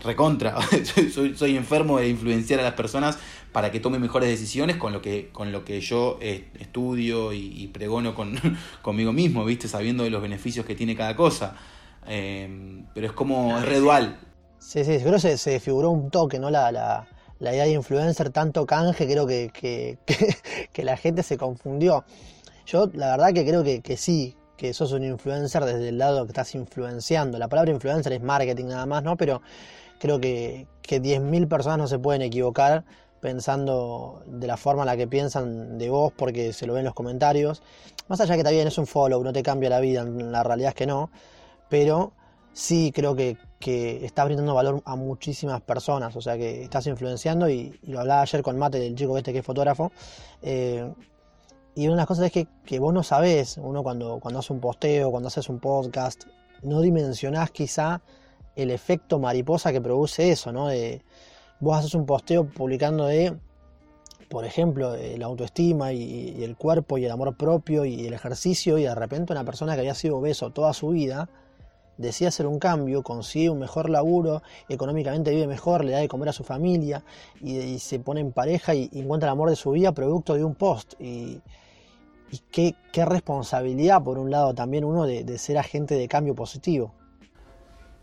[0.00, 0.56] recontra.
[1.12, 3.18] soy, soy enfermo de influenciar a las personas
[3.50, 7.66] para que tomen mejores decisiones con lo que, con lo que yo eh, estudio y,
[7.74, 8.38] pregono con,
[8.82, 9.66] conmigo mismo, ¿viste?
[9.66, 11.56] Sabiendo de los beneficios que tiene cada cosa.
[12.06, 14.16] Eh, pero es como, es redual.
[14.60, 16.48] Sí, sí, creo que se, se desfiguró un toque, ¿no?
[16.48, 17.08] La, la,
[17.40, 19.98] la idea de influencer, tanto canje, creo que, que,
[20.72, 22.04] que, la gente se confundió.
[22.66, 26.24] Yo la verdad que creo que, que sí, que sos un influencer desde el lado
[26.24, 27.38] que estás influenciando.
[27.38, 29.16] La palabra influencer es marketing nada más, ¿no?
[29.16, 29.42] Pero
[29.98, 32.84] creo que, que 10.000 personas no se pueden equivocar
[33.20, 36.84] pensando de la forma en la que piensan de vos porque se lo ven en
[36.84, 37.62] los comentarios.
[38.06, 40.74] Más allá que también es un follow, no te cambia la vida, la realidad es
[40.74, 41.10] que no.
[41.70, 42.12] Pero
[42.52, 47.48] sí creo que, que estás brindando valor a muchísimas personas, o sea que estás influenciando
[47.48, 49.90] y, lo hablaba ayer con Mate, del chico este que es fotógrafo.
[50.42, 50.86] Eh,
[51.74, 54.52] y una de las cosas es que, que, vos no sabés, uno cuando, cuando hace
[54.52, 56.24] un posteo, cuando haces un podcast,
[56.62, 58.00] no dimensionás quizá
[58.56, 60.68] el efecto mariposa que produce eso, ¿no?
[60.68, 61.02] De,
[61.60, 63.36] vos haces un posteo publicando de,
[64.28, 68.84] por ejemplo, la autoestima y, el cuerpo y el amor propio y el ejercicio, y
[68.84, 71.28] de repente una persona que había sido obeso toda su vida,
[71.96, 76.28] decide hacer un cambio, consigue un mejor laburo, económicamente vive mejor, le da de comer
[76.28, 77.04] a su familia
[77.40, 80.54] y, se pone en pareja y, encuentra el amor de su vida producto de un
[80.54, 80.94] post.
[82.50, 86.94] Qué, responsabilidad, por un lado, también uno de, ser agente de cambio positivo.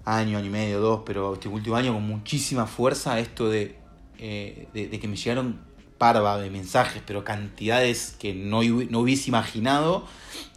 [0.06, 3.76] Año, año y medio, dos, pero este último año con muchísima fuerza esto de,
[4.17, 10.04] eh, de que me llegaron parva de mensajes, pero cantidades que no, no hubiese imaginado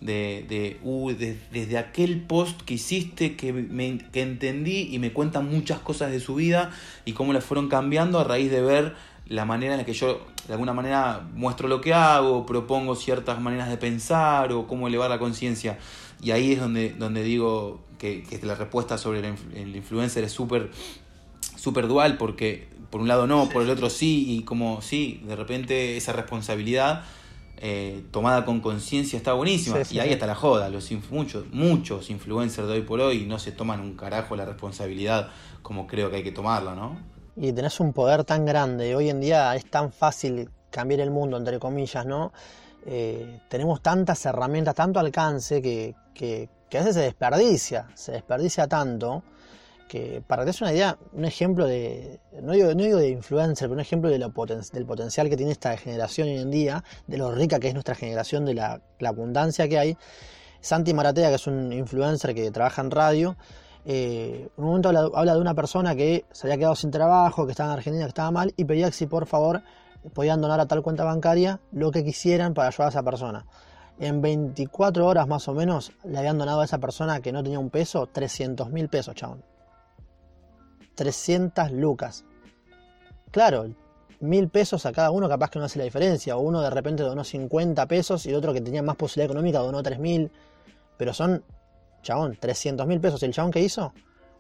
[0.01, 5.81] de uh, desde aquel post que hiciste que, me, que entendí y me cuentan muchas
[5.81, 6.71] cosas de su vida
[7.05, 8.95] y cómo las fueron cambiando a raíz de ver
[9.29, 13.41] la manera en la que yo de alguna manera muestro lo que hago, propongo ciertas
[13.41, 15.79] maneras de pensar o cómo elevar la conciencia.
[16.21, 20.33] Y ahí es donde, donde digo que, que la respuesta sobre el, el influencer es
[20.33, 20.71] súper
[21.57, 25.35] super dual porque por un lado no, por el otro sí, y como sí, de
[25.35, 27.03] repente esa responsabilidad
[27.57, 29.79] eh, tomada con conciencia está buenísima.
[29.91, 33.53] y ahí está la joda, los muchos, muchos influencers de hoy por hoy no se
[33.53, 35.31] toman un carajo la responsabilidad
[35.63, 36.99] como creo que hay que tomarla, ¿no?
[37.37, 41.37] Y tenés un poder tan grande, hoy en día es tan fácil cambiar el mundo,
[41.37, 42.33] entre comillas, ¿no?
[42.87, 48.67] Eh, tenemos tantas herramientas, tanto alcance que, que, que a veces se desperdicia, se desperdicia
[48.67, 49.23] tanto
[49.89, 53.75] que para que una idea, un ejemplo de, no digo, no digo de influencer, pero
[53.75, 57.31] un ejemplo de lo del potencial que tiene esta generación hoy en día, de lo
[57.33, 59.97] rica que es nuestra generación, de la, abundancia que hay.
[60.61, 63.37] Santi Maratea, que es un influencer que trabaja en radio,
[63.85, 67.73] eh, un momento habla, de una persona que se había quedado sin trabajo, que estaba
[67.73, 69.63] en Argentina, que estaba mal, y pedía que si por favor
[70.13, 73.47] podían donar a tal cuenta bancaria lo que quisieran para ayudar a esa persona.
[73.99, 77.59] En 24 horas más o menos le habían donado a esa persona que no tenía
[77.59, 79.43] un peso 300 mil pesos, chabón.
[80.95, 82.25] 300 lucas.
[83.31, 83.67] Claro,
[84.21, 86.37] mil pesos a cada uno capaz que no hace la diferencia.
[86.37, 89.83] O uno de repente donó 50 pesos y otro que tenía más posibilidad económica donó
[89.83, 90.31] 3 mil.
[90.97, 91.45] Pero son,
[92.05, 93.23] chabón, 300 mil pesos.
[93.23, 93.93] ¿Y el chabón que hizo?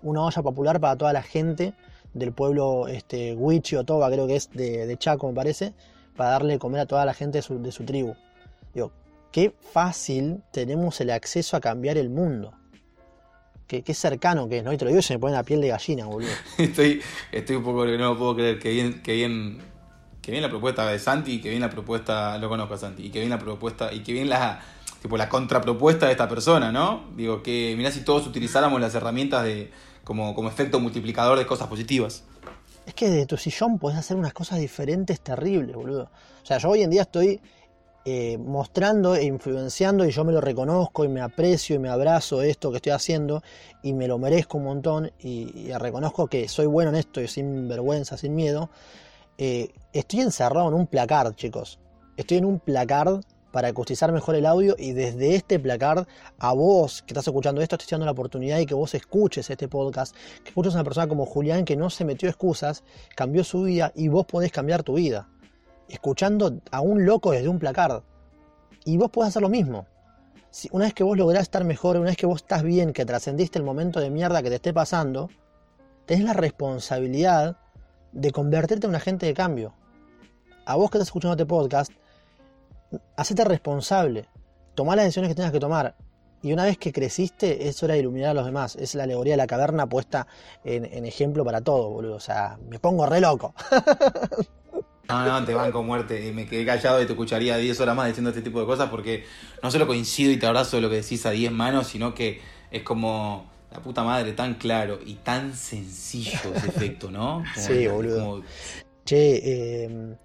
[0.03, 1.74] Una olla popular para toda la gente
[2.12, 5.74] del pueblo este, Huichi o Toba, creo que es de, Chaco, me parece,
[6.16, 8.14] para darle comer a toda la gente de su, de tribu.
[8.72, 8.92] Digo,
[9.33, 12.53] qué fácil tenemos el acceso a cambiar el mundo
[13.66, 14.72] qué, cercano que es, ¿no?
[14.72, 16.31] Y te lo digo y se me pone la piel de gallina, boludo.
[16.59, 19.59] estoy, estoy un poco, no puedo creer, que bien, que bien,
[20.22, 23.11] que bien la propuesta de Santi, que bien la propuesta, lo conozco a Santi, y
[23.11, 24.61] que bien la propuesta, y que bien la,
[25.05, 27.11] tipo, la contrapropuesta de esta persona, ¿no?
[27.14, 29.71] Digo, que mirá si todos utilizáramos las herramientas de,
[30.03, 32.25] como, como efecto multiplicador de cosas positivas.
[32.87, 36.05] Es que de tu sillón podés hacer unas cosas diferentes terribles, boludo.
[36.43, 37.38] O sea, yo hoy en día estoy
[38.07, 42.40] eh, mostrando e influenciando y yo me lo reconozco y me aprecio y me abrazo
[42.40, 43.43] esto que estoy haciendo
[43.83, 47.69] y me lo merezco un montón y, reconozco que soy bueno en esto y sin
[47.69, 48.71] vergüenza, sin miedo,
[49.37, 51.79] eh, estoy encerrado en un placard, chicos.
[52.17, 53.21] Estoy en un placard
[53.55, 56.09] para acustizar mejor el audio y desde este placard
[56.40, 59.69] a vos que estás escuchando esto estoy dando la oportunidad y que vos escuches este
[59.69, 60.12] podcast,
[60.43, 62.83] que escuches a una persona como Julián que no se metió excusas,
[63.14, 65.29] cambió su vida y vos podés cambiar tu vida
[65.88, 68.03] escuchando a un loco desde un placard.
[68.85, 69.87] Y vos podés hacer lo mismo.
[70.51, 73.05] Si una vez que vos lográs estar mejor, una vez que vos estás bien, que
[73.05, 75.31] trascendiste el momento de mierda que te esté pasando,
[76.07, 77.57] tenés la responsabilidad
[78.11, 79.75] de convertirte en un agente de cambio.
[80.67, 81.93] A vos que estás escuchando este podcast,
[83.16, 84.26] hacete responsable.
[84.74, 85.94] Tomá las decisiones que tengas que tomar.
[86.42, 88.76] Y una vez que creciste, es hora de iluminar a los demás.
[88.76, 90.26] Es la alegoría de la caverna puesta
[90.62, 92.16] en, en ejemplo para todo, boludo.
[92.16, 93.54] O sea, me pongo re loco.
[95.09, 96.26] No, no, te van con muerte.
[96.26, 98.88] Y me quedé callado y te escucharía 10 horas más diciendo este tipo de cosas
[98.88, 99.24] porque
[99.62, 102.40] no solo coincido y te abrazo de lo que decís a 10 manos, sino que
[102.70, 107.42] es como la puta madre, tan claro y tan sencillo ese efecto, ¿no?
[107.57, 108.42] sí, boludo.
[109.04, 110.16] Che, eh,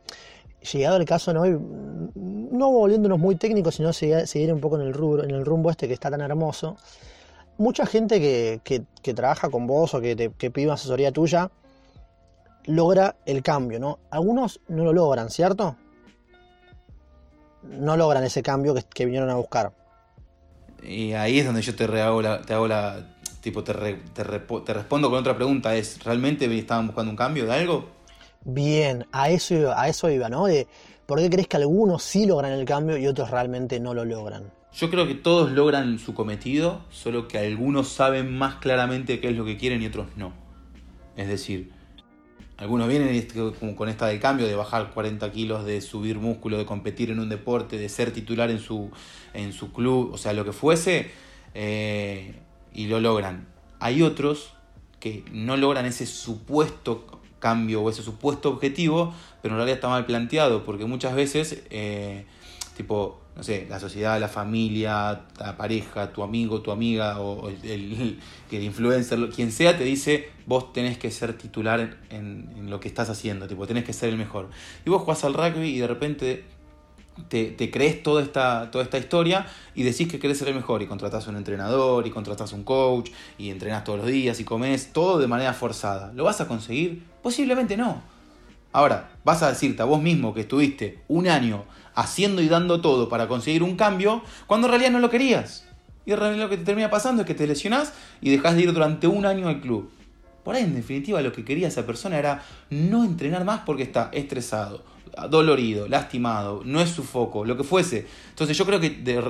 [0.61, 1.43] llegado el caso, ¿no?
[1.45, 5.87] no volviéndonos muy técnicos, sino seguir un poco en el, rubro, en el rumbo este
[5.87, 6.77] que está tan hermoso.
[7.57, 11.51] Mucha gente que, trabaja con vos o que, pide una asesoría tuya
[12.65, 13.99] logra el cambio, ¿no?
[14.11, 15.75] Algunos no lo logran, ¿cierto?
[17.63, 19.71] No logran ese cambio que, vinieron a buscar.
[20.83, 23.05] Y ahí es donde yo te hago la, te hago la
[23.41, 27.98] tipo te, te, respondo con otra pregunta, es ¿realmente estaban buscando un cambio de algo?
[28.43, 30.45] Bien, a eso a eso iba, ¿no?
[30.45, 30.67] De
[31.05, 34.51] por qué crees que algunos sí logran el cambio y otros realmente no lo logran.
[34.73, 39.35] Yo creo que todos logran su cometido, solo que algunos saben más claramente qué es
[39.35, 40.33] lo que quieren y otros no.
[41.17, 41.71] Es decir,
[42.57, 43.27] algunos vienen
[43.75, 47.29] con esta del cambio, de bajar 40 kilos, de subir músculo, de competir en un
[47.29, 48.91] deporte, de ser titular en su,
[49.33, 51.09] en su club, o sea, lo que fuese,
[51.53, 52.35] eh,
[52.73, 53.47] y lo logran.
[53.79, 54.53] Hay otros
[54.99, 60.05] que no logran ese supuesto cambio o ese supuesto objetivo, pero en realidad está mal
[60.05, 62.25] planteado, porque muchas veces, eh,
[62.77, 68.19] tipo, no sé, la sociedad, la familia, la pareja, tu amigo, tu amiga o el,
[68.51, 73.09] el, influencer, quien sea, te dice, vos tenés que ser titular en, lo que estás
[73.09, 74.49] haciendo, tipo, tenés que ser el mejor.
[74.85, 76.43] Y vos jugás al rugby y de repente
[77.27, 80.87] te, crees toda esta, toda esta historia y decís que querés ser el mejor y
[80.87, 85.19] contratás un entrenador y contratás un coach y entrenás todos los días y comes todo
[85.19, 86.11] de manera forzada.
[86.13, 87.03] ¿Lo vas a conseguir?
[87.21, 88.01] Posiblemente no.
[88.71, 93.09] Ahora, vas a decirte a vos mismo que estuviste un año haciendo y dando todo
[93.09, 95.65] para conseguir un cambio, cuando en realidad no lo querías.
[96.05, 98.63] Y en realidad lo que te termina pasando es que te lesionás y dejas de
[98.63, 99.91] ir durante un año al club.
[100.43, 104.09] Por ahí, en definitiva, lo que quería esa persona era no entrenar más porque está
[104.13, 104.83] estresado,
[105.29, 108.05] dolorido, lastimado, no es su foco, lo que fuese.
[108.29, 108.89] Entonces yo creo que,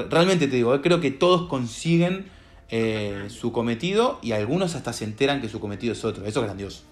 [0.10, 2.30] realmente te digo, eh, creo que todos consiguen
[2.70, 6.26] eh, su cometido y algunos hasta se enteran que su cometido es otro.
[6.26, 6.84] Eso es grandioso.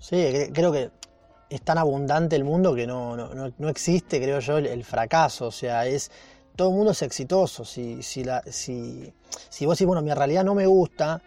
[0.00, 0.90] Sí, creo que
[1.48, 5.46] es tan abundante el mundo que no, no, existe, creo yo, el, fracaso.
[5.46, 6.10] O sea, es
[6.54, 7.64] todo el mundo es exitoso.
[7.64, 9.12] Si, si, la, si,
[9.48, 11.22] si vos decís, bueno, mi realidad no me gusta,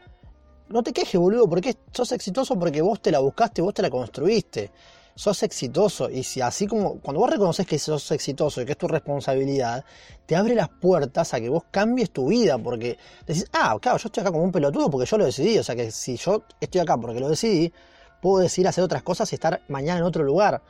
[0.69, 3.89] no te quejes, boludo, porque sos exitoso porque vos te la buscaste, vos te la
[3.89, 4.71] construiste.
[5.15, 6.09] Sos exitoso.
[6.09, 9.83] Y si así como cuando vos reconoces que sos exitoso y que es tu responsabilidad,
[10.25, 12.57] te abre las puertas a que vos cambies tu vida.
[12.57, 15.57] Porque decís, ah, claro, yo estoy acá como un pelotudo porque yo lo decidí.
[15.57, 17.73] O sea que si yo estoy acá porque lo decidí,
[18.21, 20.61] puedo decir hacer otras cosas y estar mañana en otro lugar.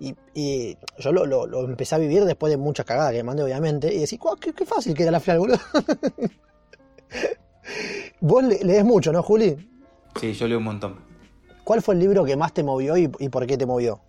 [0.00, 4.00] Y, yo lo, empecé a vivir después de muchas cagadas que me mandé, obviamente, y
[4.00, 5.58] decís, qué, fácil que era la final, boludo.
[8.20, 9.56] Vos lees mucho, ¿no, Juli?
[10.20, 11.07] Sí, yo leo un montón.
[11.68, 14.00] ¿Cuál fue el libro que más te movió y, por qué te movió?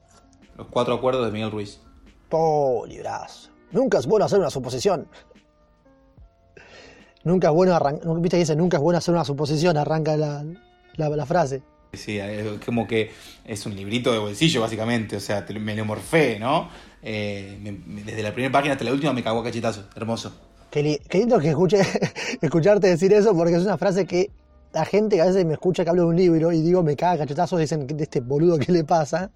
[0.58, 1.82] Los cuatro acuerdos de Miguel Ruiz.
[2.30, 3.50] Oh, librazo.
[3.74, 5.10] Nunca es bueno hacer una suposición.
[7.26, 8.08] Nunca es bueno arrancar.
[8.22, 9.76] ¿Viste que dice nunca es bueno hacer una suposición?
[9.76, 10.45] Arranca la,
[10.95, 11.62] la frase.
[11.91, 13.12] Sí, es como que
[13.43, 15.17] es un librito de bolsillo, básicamente.
[15.17, 16.69] O sea, me lo morfé, ¿no?
[17.04, 17.60] Eh,
[18.06, 19.84] desde la primera página hasta la última me cagó a cachetazo.
[19.98, 20.32] Hermoso.
[20.72, 21.82] Qué, lindo que escuche,
[22.41, 24.32] escucharte decir eso, porque es una frase que
[24.73, 26.95] la gente que a veces me escucha que hablo de un libro y digo, me
[26.95, 29.32] caga cachetazo, dicen, de este boludo, ¿qué le pasa?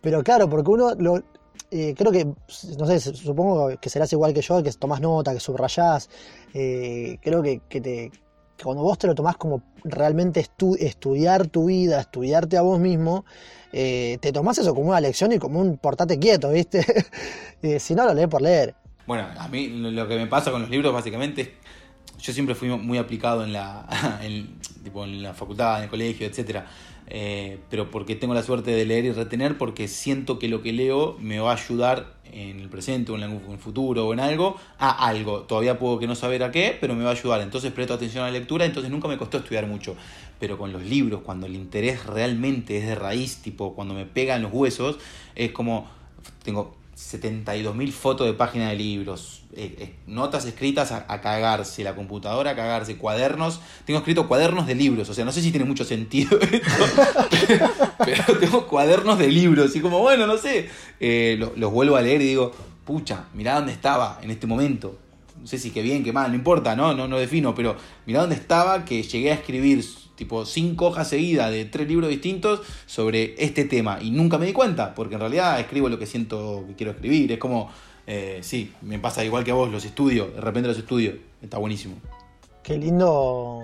[0.00, 1.22] Pero claro, porque uno lo,
[1.70, 5.40] eh, creo que, no sé, supongo que serás igual que yo, que tomas nota, que
[5.40, 6.08] subrayás.
[6.54, 8.12] Eh, creo que, te,
[8.62, 13.24] cuando vos te lo tomás como realmente estudiar tu vida, estudiarte a vos mismo,
[13.72, 16.84] eh, te tomás eso como una lección y como un portate quieto, ¿viste?
[17.80, 18.76] Si no, lo lees por leer.
[19.06, 21.56] Bueno, a mí lo que me pasa con los libros básicamente
[22.20, 23.86] yo siempre fui muy aplicado en la,
[24.84, 26.66] tipo en la facultad, en el colegio, etcétera.
[27.08, 30.72] Eh, pero porque tengo la suerte de leer y retener, porque siento que lo que
[30.72, 34.56] leo me va a ayudar en el presente o en el futuro o en algo,
[34.78, 35.42] a algo.
[35.42, 37.40] Todavía puedo que no saber a qué, pero me va a ayudar.
[37.40, 39.96] Entonces presto atención a la lectura, entonces nunca me costó estudiar mucho.
[40.40, 44.42] Pero con los libros, cuando el interés realmente es de raíz, tipo cuando me pegan
[44.42, 44.98] los huesos,
[45.34, 45.88] es como,
[46.42, 52.52] tengo 72.000 fotos de páginas de libros, eh, eh, notas escritas a, cagarse, la computadora
[52.52, 53.60] a cagarse, cuadernos.
[53.84, 56.84] Tengo escrito cuadernos de libros, o sea, no sé si tiene mucho sentido esto,
[57.98, 62.22] pero, tengo cuadernos de libros y como, bueno, no sé, eh, los vuelvo a leer
[62.22, 62.52] y digo,
[62.86, 64.98] pucha, mirá dónde estaba en este momento.
[65.38, 67.76] No sé si qué bien, qué mal, no importa, no, no, no defino, pero
[68.06, 69.84] mirá dónde estaba que llegué a escribir
[70.16, 74.52] tipo cinco hojas seguidas de tres libros distintos sobre este tema y nunca me di
[74.52, 77.70] cuenta, porque en realidad escribo lo que siento que quiero escribir, es como,
[78.06, 81.58] eh, sí, me pasa igual que a vos, los estudio, de repente los estudio, está
[81.58, 81.96] buenísimo.
[82.62, 83.62] Qué lindo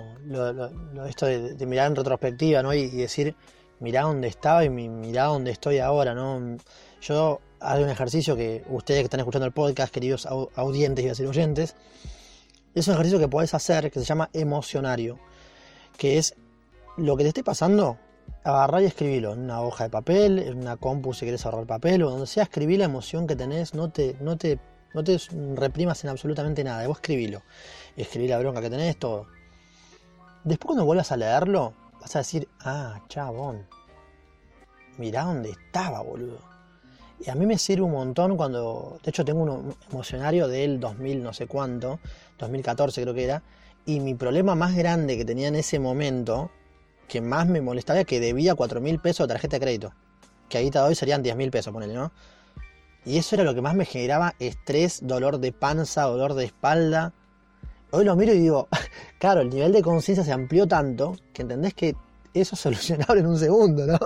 [1.09, 2.73] esto de, mirar en retrospectiva, ¿no?
[2.73, 3.35] Y, decir,
[3.81, 6.57] mirá dónde estaba y mirá dónde estoy ahora, ¿no?
[7.01, 11.27] yo hago un ejercicio que ustedes que están escuchando el podcast, queridos audientes y decir
[11.27, 11.75] oyentes,
[12.75, 15.19] es un ejercicio que podés hacer que se llama emocionario,
[15.97, 16.35] que es
[16.97, 17.97] lo que te esté pasando,
[18.43, 22.03] agarrar y escribirlo en una hoja de papel, en una compu si querés ahorrar papel
[22.03, 24.59] o donde sea, escribir la emoción que tenés, no te, no te,
[24.93, 25.17] no te
[25.55, 27.41] reprimas en absolutamente nada, vos escribilo,
[27.95, 29.27] escribí la bronca que tenés, todo.
[30.43, 33.65] Después cuando vuelvas a leerlo, vas a decir, ah, chabón,
[34.97, 36.39] mirá dónde estaba, boludo.
[37.25, 41.23] Y a mí me sirve un montón cuando, de hecho tengo un emocionario del 2000
[41.23, 41.99] no sé cuánto,
[42.37, 43.43] 2014 creo que era,
[43.85, 46.51] y mi problema más grande que tenía en ese momento
[47.13, 49.93] que más me molestaba es que debía 4 mil pesos de tarjeta de crédito.
[50.49, 52.11] Que ahí hoy serían 10 mil pesos, ponele, ¿no?
[53.05, 57.13] Y eso era lo que más me generaba estrés, dolor de panza, dolor de espalda.
[57.91, 58.67] Hoy lo miro y digo,
[59.19, 61.95] claro, el nivel de conciencia se amplió tanto que entendés que
[62.33, 63.99] eso es solucionable en un segundo, ¿no?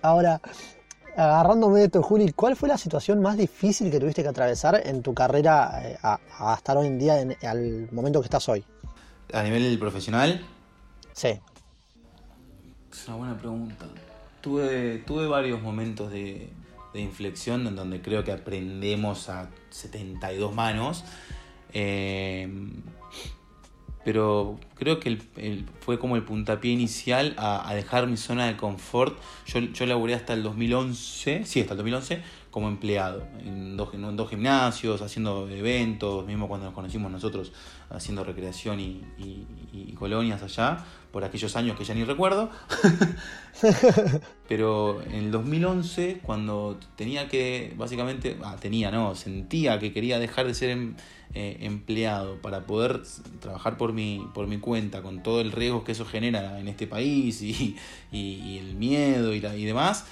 [0.00, 0.40] Ahora,
[1.16, 5.02] agarrándome de esto, Juli, ¿cuál fue la situación más difícil que tuviste que atravesar en
[5.02, 8.64] tu carrera eh, a, estar hoy en día, en, al momento que estás hoy?
[9.32, 10.46] ¿A nivel profesional?
[11.18, 11.40] Sí.
[13.00, 13.86] Es una buena pregunta.
[14.40, 16.50] Tuve, tuve varios momentos de,
[16.94, 21.04] inflexión en donde creo que aprendemos a 72 manos.
[21.72, 22.48] Eh,
[24.04, 25.18] pero creo que
[25.80, 29.16] fue como el puntapié inicial a, dejar mi zona de confort.
[29.46, 34.16] Yo, yo laburé hasta el 2011, sí, hasta el 2011, como empleado, en dos, en
[34.16, 37.52] dos gimnasios, haciendo eventos, mismo cuando nos conocimos nosotros,
[37.90, 42.50] haciendo recreación y, colonias allá, por aquellos años que ya ni recuerdo.
[44.48, 50.46] Pero en el 2011, cuando tenía que, básicamente, ah, tenía, no, sentía que quería dejar
[50.46, 50.94] de ser em,
[51.34, 53.02] eh, empleado para poder
[53.40, 56.86] trabajar por mi, por mi cuenta, con todo el riesgo que eso genera en este
[56.86, 57.76] país y,
[58.12, 60.06] el miedo y, y demás,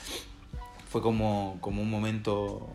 [0.88, 2.68] fue como, como un momento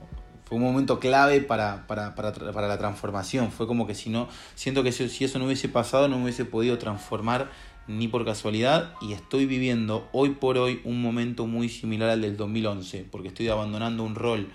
[0.52, 3.54] fue un momento clave para, para, para, para, la transformación.
[3.54, 6.44] Fue como que si no, siento que si, eso no hubiese pasado, no me hubiese
[6.44, 7.50] podido transformar
[7.88, 8.94] ni por casualidad.
[9.02, 13.50] Y estoy viviendo hoy por hoy un momento muy similar al del 2011, porque estoy
[13.50, 14.50] abandonando un rol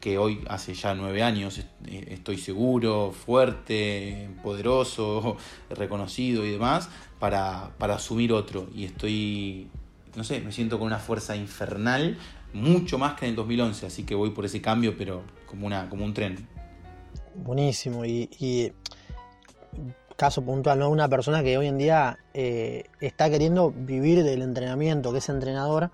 [0.00, 5.36] que hoy hace ya nueve años eh, estoy seguro, fuerte, poderoso,
[5.70, 8.68] reconocido y demás, para, para asumir otro.
[8.74, 9.68] Y estoy,
[10.14, 12.16] no sé, me siento con una fuerza infernal
[12.52, 15.88] mucho más que en el 2011, así que voy por ese cambio, pero como, una,
[15.88, 16.48] como un tren.
[17.34, 18.72] Buenísimo, y,
[20.18, 20.90] caso puntual, ¿no?
[20.90, 25.92] Una persona que hoy en día eh, está queriendo vivir del entrenamiento, que es entrenador,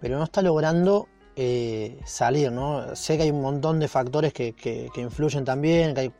[0.00, 2.94] pero no está logrando eh, salir, ¿no?
[2.94, 4.54] Sé que hay un montón de factores que,
[4.94, 6.12] influyen también, que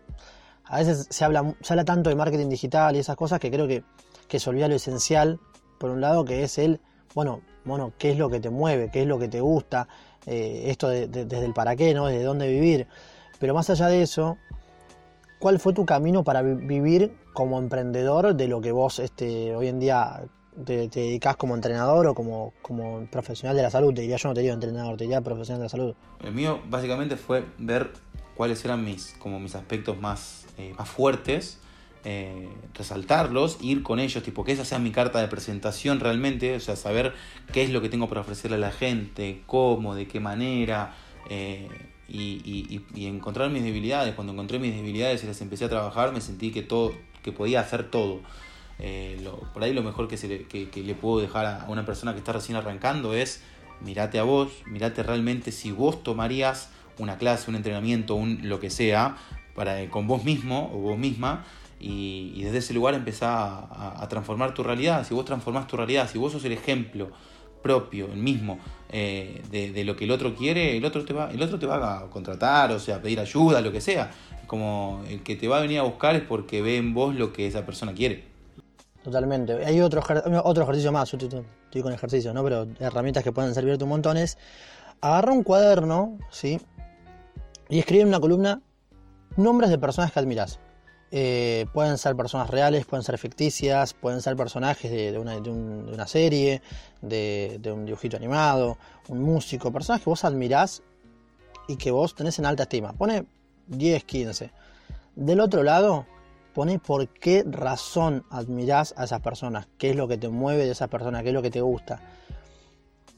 [0.64, 3.68] a veces se habla, se habla tanto de marketing digital y esas cosas que creo
[3.68, 3.84] que,
[4.26, 5.38] que se olvida lo esencial,
[5.78, 6.80] por un lado, que es el,
[7.14, 9.86] bueno, bueno, qué es lo que te mueve, qué es lo que te gusta,
[10.26, 12.06] eh, esto desde el para qué, ¿no?
[12.06, 12.88] Desde dónde vivir.
[13.38, 14.38] Pero más allá de eso,
[15.38, 19.78] ¿cuál fue tu camino para vivir como emprendedor de lo que vos este, hoy en
[19.78, 20.22] día
[20.64, 23.92] te, te dedicas como entrenador o como, como profesional de la salud?
[23.92, 25.94] Te diría, yo no te digo entrenador, te diría profesional de la salud.
[26.22, 27.92] El mío básicamente fue ver
[28.34, 31.60] cuáles eran mis, como mis aspectos más, eh, más fuertes
[32.06, 36.60] eh, resaltarlos, ir con ellos, tipo que esa sea mi carta de presentación realmente, o
[36.60, 37.14] sea, saber
[37.50, 40.94] qué es lo que tengo para ofrecerle a la gente, cómo, de qué manera,
[41.30, 41.66] eh,
[42.06, 44.14] y, encontrar mis debilidades.
[44.14, 46.92] Cuando encontré mis debilidades y las empecé a trabajar, me sentí que todo,
[47.24, 48.20] que podía hacer todo.
[48.78, 52.12] Eh, por ahí lo mejor que, se le, que, le puedo dejar a una persona
[52.12, 53.42] que está recién arrancando es
[53.80, 58.70] mirate a vos, mirate realmente si vos tomarías una clase, un entrenamiento, un lo que
[58.70, 59.16] sea,
[59.54, 61.44] para, con vos mismo o vos misma,
[61.80, 65.06] y, desde ese lugar empezás a, transformar tu realidad.
[65.06, 67.10] Si vos transformás tu realidad, si vos sos el ejemplo
[67.64, 68.58] propio, el mismo,
[68.90, 71.98] eh, de, lo que el otro quiere, el otro, te va, el otro te va
[71.98, 74.10] a contratar, o sea, pedir ayuda, lo que sea.
[74.46, 77.32] Como el que te va a venir a buscar es porque ve en vos lo
[77.32, 78.24] que esa persona quiere.
[79.02, 79.64] Totalmente.
[79.64, 80.02] Hay otro,
[80.44, 82.44] otro ejercicio más, yo estoy, con ejercicios, ¿no?
[82.44, 84.38] Pero herramientas que pueden servirte un montón es
[85.00, 86.60] agarra un cuaderno, ¿sí?
[87.70, 88.60] Y escribe en una columna
[89.36, 90.60] nombres de personas que admiras.
[91.16, 96.60] Eh, pueden ser personas reales, pueden ser ficticias, pueden ser personajes de, una, serie,
[97.02, 100.82] de, un dibujito animado, un músico, personas que vos admirás
[101.68, 102.94] y que vos tenés en alta estima.
[102.94, 103.26] Pone
[103.68, 104.50] 10, 15.
[105.14, 106.04] Del otro lado,
[106.52, 110.72] pone por qué razón admirás a esas personas, qué es lo que te mueve de
[110.72, 112.00] esa persona, qué es lo que te gusta.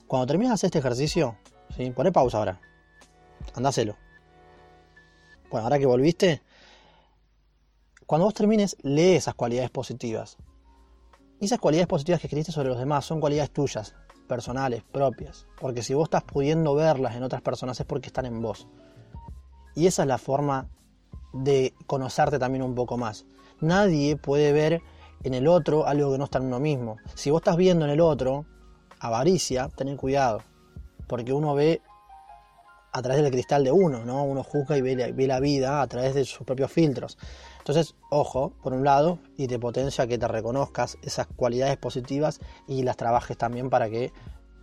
[0.07, 1.39] Cuando terminas este ejercicio,
[1.75, 1.91] ¿sí?
[1.93, 2.61] pone pausa ahora,
[3.55, 3.97] andáselo.
[5.49, 6.43] Bueno, ahora que volviste,
[8.07, 10.37] cuando vos termines, lee esas cualidades positivas.
[11.41, 13.95] Y esas cualidades positivas que escribiste sobre los demás son cualidades tuyas.
[14.29, 15.47] personales, propias.
[15.61, 18.67] Porque si vos estás pudiendo verlas en otras personas es porque están en vos.
[19.77, 20.69] Y esa es la forma
[21.33, 23.25] de conocerte también un poco más.
[23.61, 24.83] Nadie puede ver
[25.23, 26.97] en el otro algo que no está en uno mismo.
[27.15, 28.47] Si vos estás viendo en el otro
[28.99, 30.43] avaricia, ten cuidado.
[31.07, 31.81] Porque uno ve
[32.97, 34.25] a través del cristal de uno, ¿no?
[34.25, 37.19] Uno juzga y ve, ve la vida a través de sus propios filtros.
[37.59, 42.85] Entonces, ojo, por un lado, y te potencia que te reconozcas esas cualidades positivas y
[42.85, 44.13] las trabajes también para que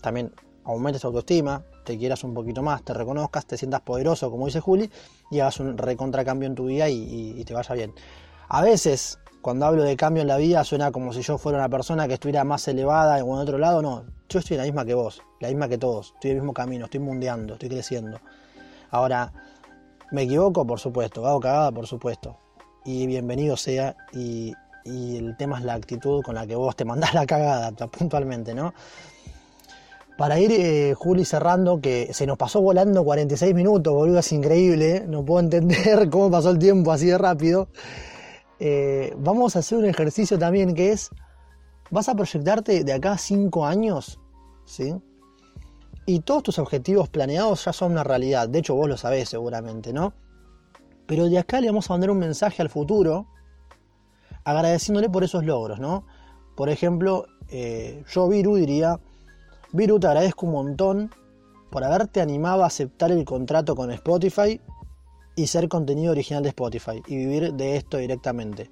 [0.01, 4.47] también aumentes tu autoestima, te quieras un poquito más, te reconozcas, te sientas poderoso, como
[4.47, 4.89] dice Juli,
[5.29, 7.93] y hagas un recontracambio en tu vida y, te vaya bien.
[8.49, 11.67] A veces, cuando hablo de cambio en la vida, suena como si yo fuera una
[11.67, 13.81] persona que estuviera más elevada en otro lado.
[13.81, 16.13] No, yo estoy la misma que vos, la misma que todos.
[16.13, 18.21] Estoy en el mismo camino, estoy mundeando, estoy creciendo.
[18.89, 19.33] Ahora,
[20.11, 20.65] ¿me equivoco?
[20.65, 21.27] Por supuesto.
[21.27, 21.73] ¿Hago cagada?
[21.73, 22.37] Por supuesto.
[22.85, 23.97] Y bienvenido sea.
[24.13, 24.53] Y,
[24.85, 28.73] el tema es la actitud con la que vos te mandás la cagada puntualmente, ¿no?
[30.17, 35.03] Para ir, eh, Juli, cerrando, que se nos pasó volando 46 minutos, boludo, es increíble,
[35.05, 37.67] no puedo entender cómo pasó el tiempo así de rápido.
[38.59, 41.09] Eh, vamos a hacer un ejercicio también que es,
[41.91, 44.19] vas a proyectarte de acá a 5 años,
[44.65, 44.95] ¿sí?
[46.05, 49.93] Y todos tus objetivos planeados ya son una realidad, de hecho vos lo sabés seguramente,
[49.93, 50.13] ¿no?
[51.05, 53.27] Pero de acá le vamos a mandar un mensaje al futuro
[54.43, 56.05] agradeciéndole por esos logros, ¿no?
[56.55, 58.99] Por ejemplo, eh, yo, Viru, diría
[59.71, 61.11] Viru, te agradezco un montón
[61.71, 64.61] por haberte animado a aceptar el contrato con Spotify
[65.35, 68.69] y ser contenido original de Spotify y vivir de esto directamente.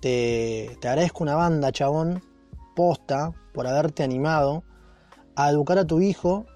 [0.00, 2.22] Te, te agradezco una banda, chabón,
[2.74, 4.64] posta, por haberte animado
[5.36, 6.46] a educar a tu hijo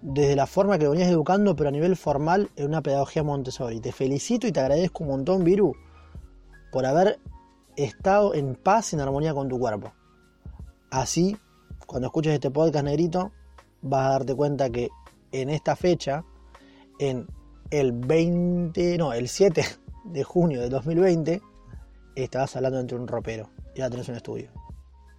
[0.00, 3.80] desde la forma que lo venías educando, pero a nivel formal en una pedagogía Montessori.
[3.80, 5.74] Te felicito y te agradezco un montón, Viru,
[6.72, 7.18] por haber
[7.76, 9.92] estado en paz y en armonía con tu cuerpo.
[10.90, 11.36] Así
[11.88, 13.32] cuando escuches este podcast negrito,
[13.80, 14.90] vas a darte cuenta que
[15.32, 16.22] en esta fecha,
[16.98, 17.26] en
[17.70, 19.64] el 20, no, el 7
[20.04, 21.42] de junio de 2020,
[22.14, 24.50] estabas hablando entre un ropero y ahora tenés un estudio.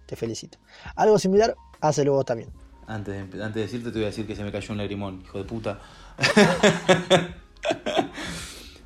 [0.06, 0.58] Te felicito.
[0.96, 2.50] Algo similar, hácelo vos también.
[2.86, 5.22] Antes de, antes de decirte, te voy a decir que se me cayó un lagrimón,
[5.22, 5.78] hijo de puta.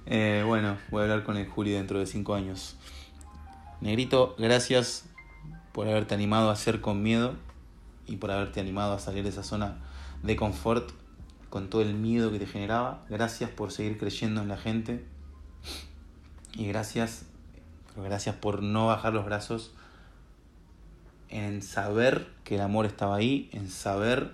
[0.06, 2.76] Eh, bueno, voy a hablar con el Juli dentro de 5 años.
[3.80, 5.06] Negrito, gracias
[5.72, 7.36] por haberte animado a hacer con miedo
[8.06, 9.78] y por haberte animado a salir de esa zona
[10.22, 10.90] de confort
[11.54, 13.04] con todo el miedo que te generaba.
[13.08, 15.04] Gracias por seguir creyendo en la gente
[16.56, 17.26] y gracias,
[17.94, 19.72] gracias por no bajar los brazos
[21.28, 24.32] en saber que el amor estaba ahí, en saber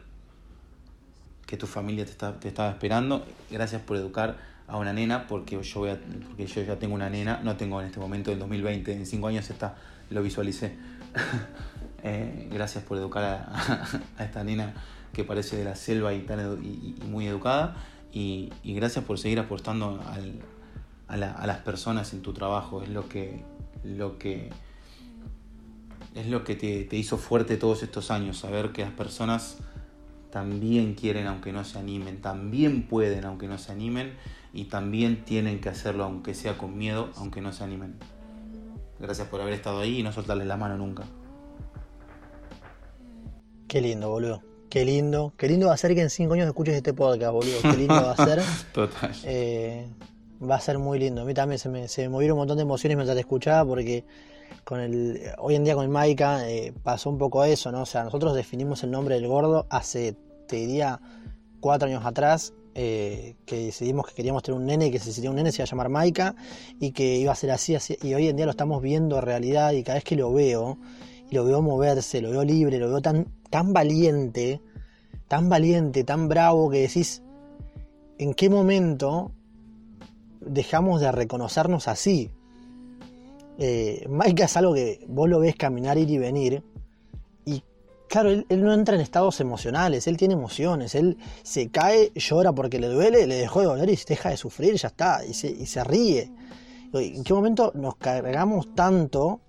[1.45, 3.27] que tu familia te, te estaba esperando.
[3.51, 7.11] Gracias por educar a una nena, porque yo, voy a, porque yo ya tengo una
[7.11, 9.77] nena, no tengo en este momento, en 2020, en 5 años está,
[10.09, 10.75] lo visualicé.
[12.03, 13.85] Eh, gracias por educar a,
[14.25, 14.73] esta nena
[15.13, 17.77] que parece de la selva y, tan y, muy educada.
[18.13, 20.01] Y, gracias por seguir apostando
[21.09, 22.83] a, las personas en tu trabajo.
[22.83, 23.45] Es lo que,
[23.85, 24.51] lo que,
[26.15, 28.39] es lo que te, te hizo fuerte todos estos años.
[28.39, 29.59] Saber que las personas
[30.31, 34.15] también quieren aunque no se animen, también pueden aunque no se animen
[34.53, 37.97] y también tienen que hacerlo aunque sea con miedo, aunque no se animen.
[38.99, 41.05] Gracias por haber estado ahí y no soltarles la mano nunca.
[43.67, 44.50] Qué lindo, boludo.
[44.71, 45.33] Qué lindo.
[45.37, 47.61] Qué lindo va a ser que en cinco años escuches este podcast, boludo.
[47.61, 48.41] Qué lindo va a ser.
[48.73, 49.11] Total.
[49.25, 49.85] Eh,
[50.49, 51.23] va a ser muy lindo.
[51.23, 54.05] A mí también se me, se movieron un montón de emociones mientras te escuchaba porque
[54.63, 57.83] con el, hoy en día con el Maika eh, pasó un poco eso, ¿no?
[57.83, 60.15] O sea, nosotros definimos el nombre del gordo hace,
[60.47, 61.01] te diría,
[61.59, 62.55] cuatro años atrás.
[62.77, 65.65] Eh, que decidimos que queríamos tener un nene que se sería un nene, se iba
[65.65, 66.37] a llamar Maika
[66.79, 69.73] y que iba a ser así, así, y hoy en día lo estamos viendo realidad
[69.73, 70.79] y cada vez que lo veo
[71.29, 74.61] y lo veo moverse, lo veo libre, lo veo tan tan valiente,
[75.29, 77.23] tan valiente, tan bravo que decís,
[78.19, 79.33] ¿en qué momento
[80.41, 82.31] dejamos de reconocernos así?
[83.59, 86.63] Eh, es algo que vos lo ves caminar, ir y venir,
[87.45, 87.63] y
[88.09, 92.79] claro, él, no entra en estados emocionales, él tiene emociones, él se cae, llora porque
[92.79, 95.85] le duele, le dejó de doler y se deja de sufrir, ya está, y se
[95.85, 96.33] ríe.
[96.93, 99.41] ¿En qué momento nos cargamos tanto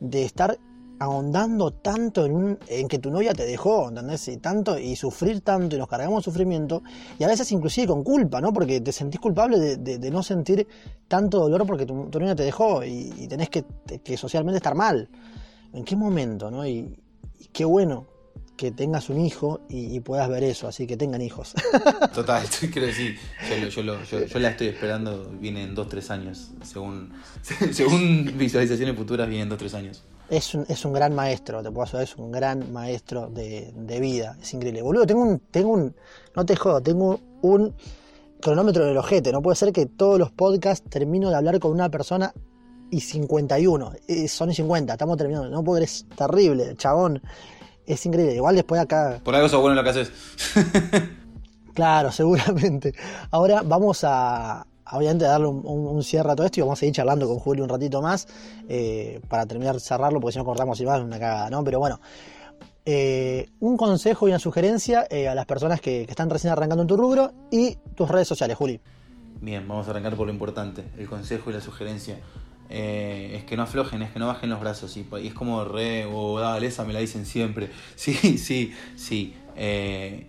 [0.00, 0.58] de estar
[1.00, 4.28] ahondando tanto en, en, que tu novia te dejó, ¿entendés?
[4.28, 6.82] Y tanto, y sufrir tanto, y nos cargamos sufrimiento,
[7.18, 8.52] y a veces inclusive con culpa, ¿no?
[8.52, 10.68] Porque te sentís culpable de, no sentir
[11.08, 13.64] tanto dolor porque tu, novia te dejó y, tenés que,
[14.16, 15.08] socialmente estar mal.
[15.72, 16.66] ¿En qué momento, no?
[16.66, 16.94] Y,
[17.50, 18.06] qué bueno
[18.58, 21.54] que tengas un hijo y, puedas ver eso, así que tengan hijos.
[22.14, 23.16] Total, quiero decir,
[23.70, 27.10] yo, yo, la estoy esperando, viene en 2-3 años, según,
[27.72, 30.04] según visualizaciones futuras, viene en 2-3 años.
[30.30, 34.00] Es un, es un gran maestro, te puedo asegurar, es un gran maestro de, de
[34.00, 34.36] vida.
[34.40, 34.80] Es increíble.
[34.82, 35.94] Boludo, tengo un, tengo un,
[36.36, 37.74] no te jodo, tengo un
[38.40, 39.32] cronómetro en el ojete.
[39.32, 42.32] No puede ser que todos los podcasts termino de hablar con una persona
[42.90, 43.92] y 51.
[44.06, 45.50] Eh, son y 50, estamos terminando.
[45.50, 47.20] No puedo es terrible, chabón.
[47.84, 48.36] Es increíble.
[48.36, 49.20] Igual después acá.
[49.24, 50.12] Por algo sos bueno en lo que haces.
[51.72, 52.92] Claro, seguramente.
[53.30, 56.80] Ahora vamos a, obviamente, darle un, un- un cierre a todo esto y vamos a
[56.80, 58.26] seguir charlando con Julio un ratito más
[58.68, 61.62] eh, para terminar cerrarlo, porque si no cortamos y más una cagada, ¿no?
[61.64, 62.00] Pero bueno,
[62.84, 66.88] eh, un consejo y una sugerencia eh, a las personas que, están recién arrancando en
[66.88, 68.80] tu rubro y tus redes sociales, Juli.
[69.40, 72.18] Bien, vamos a arrancar por lo importante, el consejo y la sugerencia.
[72.68, 74.96] Es que no aflojen, es que no bajen los brazos.
[74.96, 77.70] Y, es como re, o dale, esa me la dicen siempre.
[77.96, 79.34] Sí, sí, sí.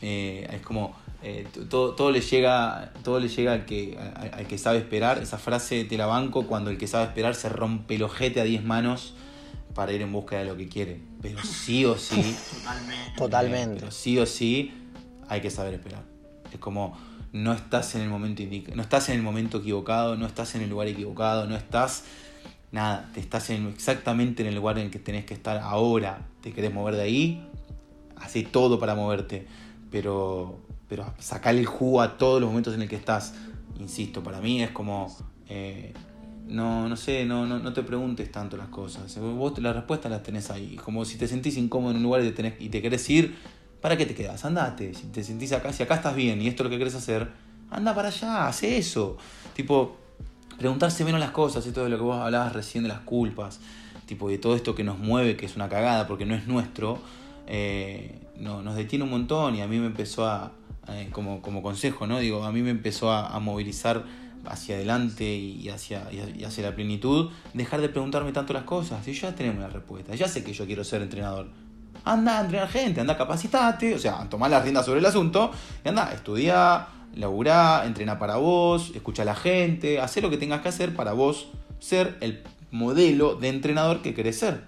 [0.00, 0.94] Es como
[1.26, 5.22] eh, todo, todo le llega, todo le llega al que, al que sabe esperar.
[5.22, 8.44] Esa frase te la banco cuando el que sabe esperar se rompe el ojete a
[8.44, 9.14] 10 manos
[9.74, 11.00] para ir en busca de lo que quiere.
[11.22, 12.36] Pero sí o sí.
[13.16, 13.80] Totalmente.
[13.80, 14.74] Pero sí o sí
[15.26, 16.02] hay que saber esperar.
[16.52, 16.94] Es como
[17.32, 20.60] no estás en el momento indica, no estás en el momento equivocado, no estás en
[20.60, 22.04] el lugar equivocado, no estás
[22.70, 26.26] nada, te estás en, exactamente en el lugar en el que tenés que estar ahora.
[26.42, 27.48] Te querés mover de ahí,
[28.16, 29.46] hace todo para moverte,
[29.90, 30.60] pero
[30.94, 33.34] pero sacarle el jugo a todos los momentos en el que estás.
[33.80, 35.12] Insisto, para mí es como
[35.48, 35.92] eh,
[36.46, 39.18] no, no sé, no, no, no te preguntes tanto las cosas.
[39.18, 40.76] Vos las respuestas las tenés ahí.
[40.76, 43.34] Como si te sentís incómodo en un lugar y te, tenés- querés ir,
[43.80, 44.44] ¿para qué te quedas?
[44.44, 44.94] Andate.
[44.94, 47.28] Si te sentís acá, si acá estás bien y esto es lo que querés hacer,
[47.70, 49.16] anda para allá, hace eso.
[49.54, 49.96] Tipo,
[50.58, 53.58] preguntarse menos las cosas, esto de lo que vos hablabas recién de las culpas,
[54.06, 57.00] tipo de todo esto que nos mueve, que es una cagada porque no es nuestro,
[57.48, 60.52] eh, no, nos detiene un montón y a mí me empezó a,
[60.88, 62.18] eh, como, como consejo, ¿no?
[62.18, 64.04] Digo, a mí me empezó a, a movilizar
[64.46, 69.06] hacia adelante y hacia, y hacia la plenitud, dejar de preguntarme tanto las cosas.
[69.08, 71.48] Y ya tenemos la respuesta, ya sé que yo quiero ser entrenador.
[72.04, 75.50] Anda a entrenar gente, anda capacitate, o sea, tomar las riendas sobre el asunto
[75.84, 80.60] y anda, estudiar, laburá, entrena para vos, escucha a la gente, hacer lo que tengas
[80.60, 84.64] que hacer para vos ser el modelo de entrenador que querés ser.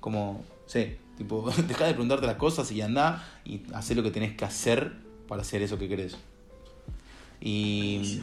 [0.00, 4.34] Como, sí, tipo, deja de preguntarte las cosas y anda y hacer lo que tenés
[4.34, 5.01] que hacer
[5.32, 6.14] para hacer eso que querés.
[7.40, 8.20] Y,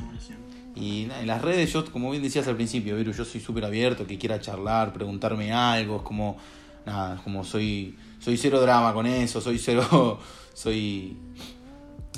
[0.75, 4.05] y en las redes, yo, como bien decías al principio, Viru, yo soy súper abierto,
[4.05, 6.37] que quiera charlar, preguntarme algo, es como,
[6.85, 10.19] nada, es como soy, soy cero drama con eso, soy cero,
[10.53, 11.17] soy,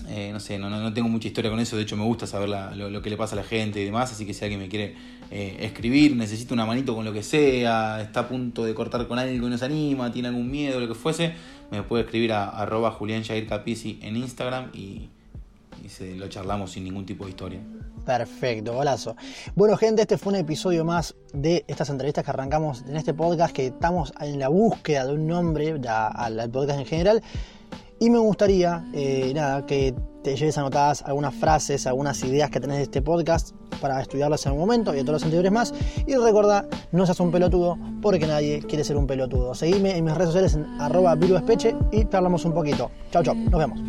[0.09, 2.27] eh, no sé, no, no, no tengo mucha historia con eso, de hecho me gusta
[2.27, 4.43] saber la- lo, lo que le pasa a la gente y demás, así que si
[4.43, 4.93] alguien me quiere
[5.31, 9.17] eh, escribir, necesita una manito con lo que sea, está a punto de cortar con
[9.17, 11.33] algo y no se anima, tiene algún miedo, lo que fuese,
[11.72, 15.09] me puede escribir a arroba Julián Jair Capici en Instagram y,
[15.88, 17.59] se, lo charlamos sin ningún tipo de historia.
[18.05, 19.15] Perfecto, golazo.
[19.55, 23.55] Bueno, gente, este fue un episodio más de estas entrevistas que arrancamos en este podcast,
[23.55, 27.24] que estamos en la búsqueda de un nombre ya al podcast en general.
[27.99, 29.93] Y me gustaría, eh, nada, que
[30.24, 34.53] te lleves anotadas algunas frases, algunas ideas que tenés de este podcast para estudiarlas en
[34.53, 35.74] un momento y otros libres más.
[36.05, 39.53] Y recuerda no seas un pelotudo porque nadie quiere ser un pelotudo.
[39.53, 41.17] Seguime en mis redes sociales en arroba
[41.91, 42.91] y te hablamos un poquito.
[43.11, 43.80] Chao, chao, nos vemos.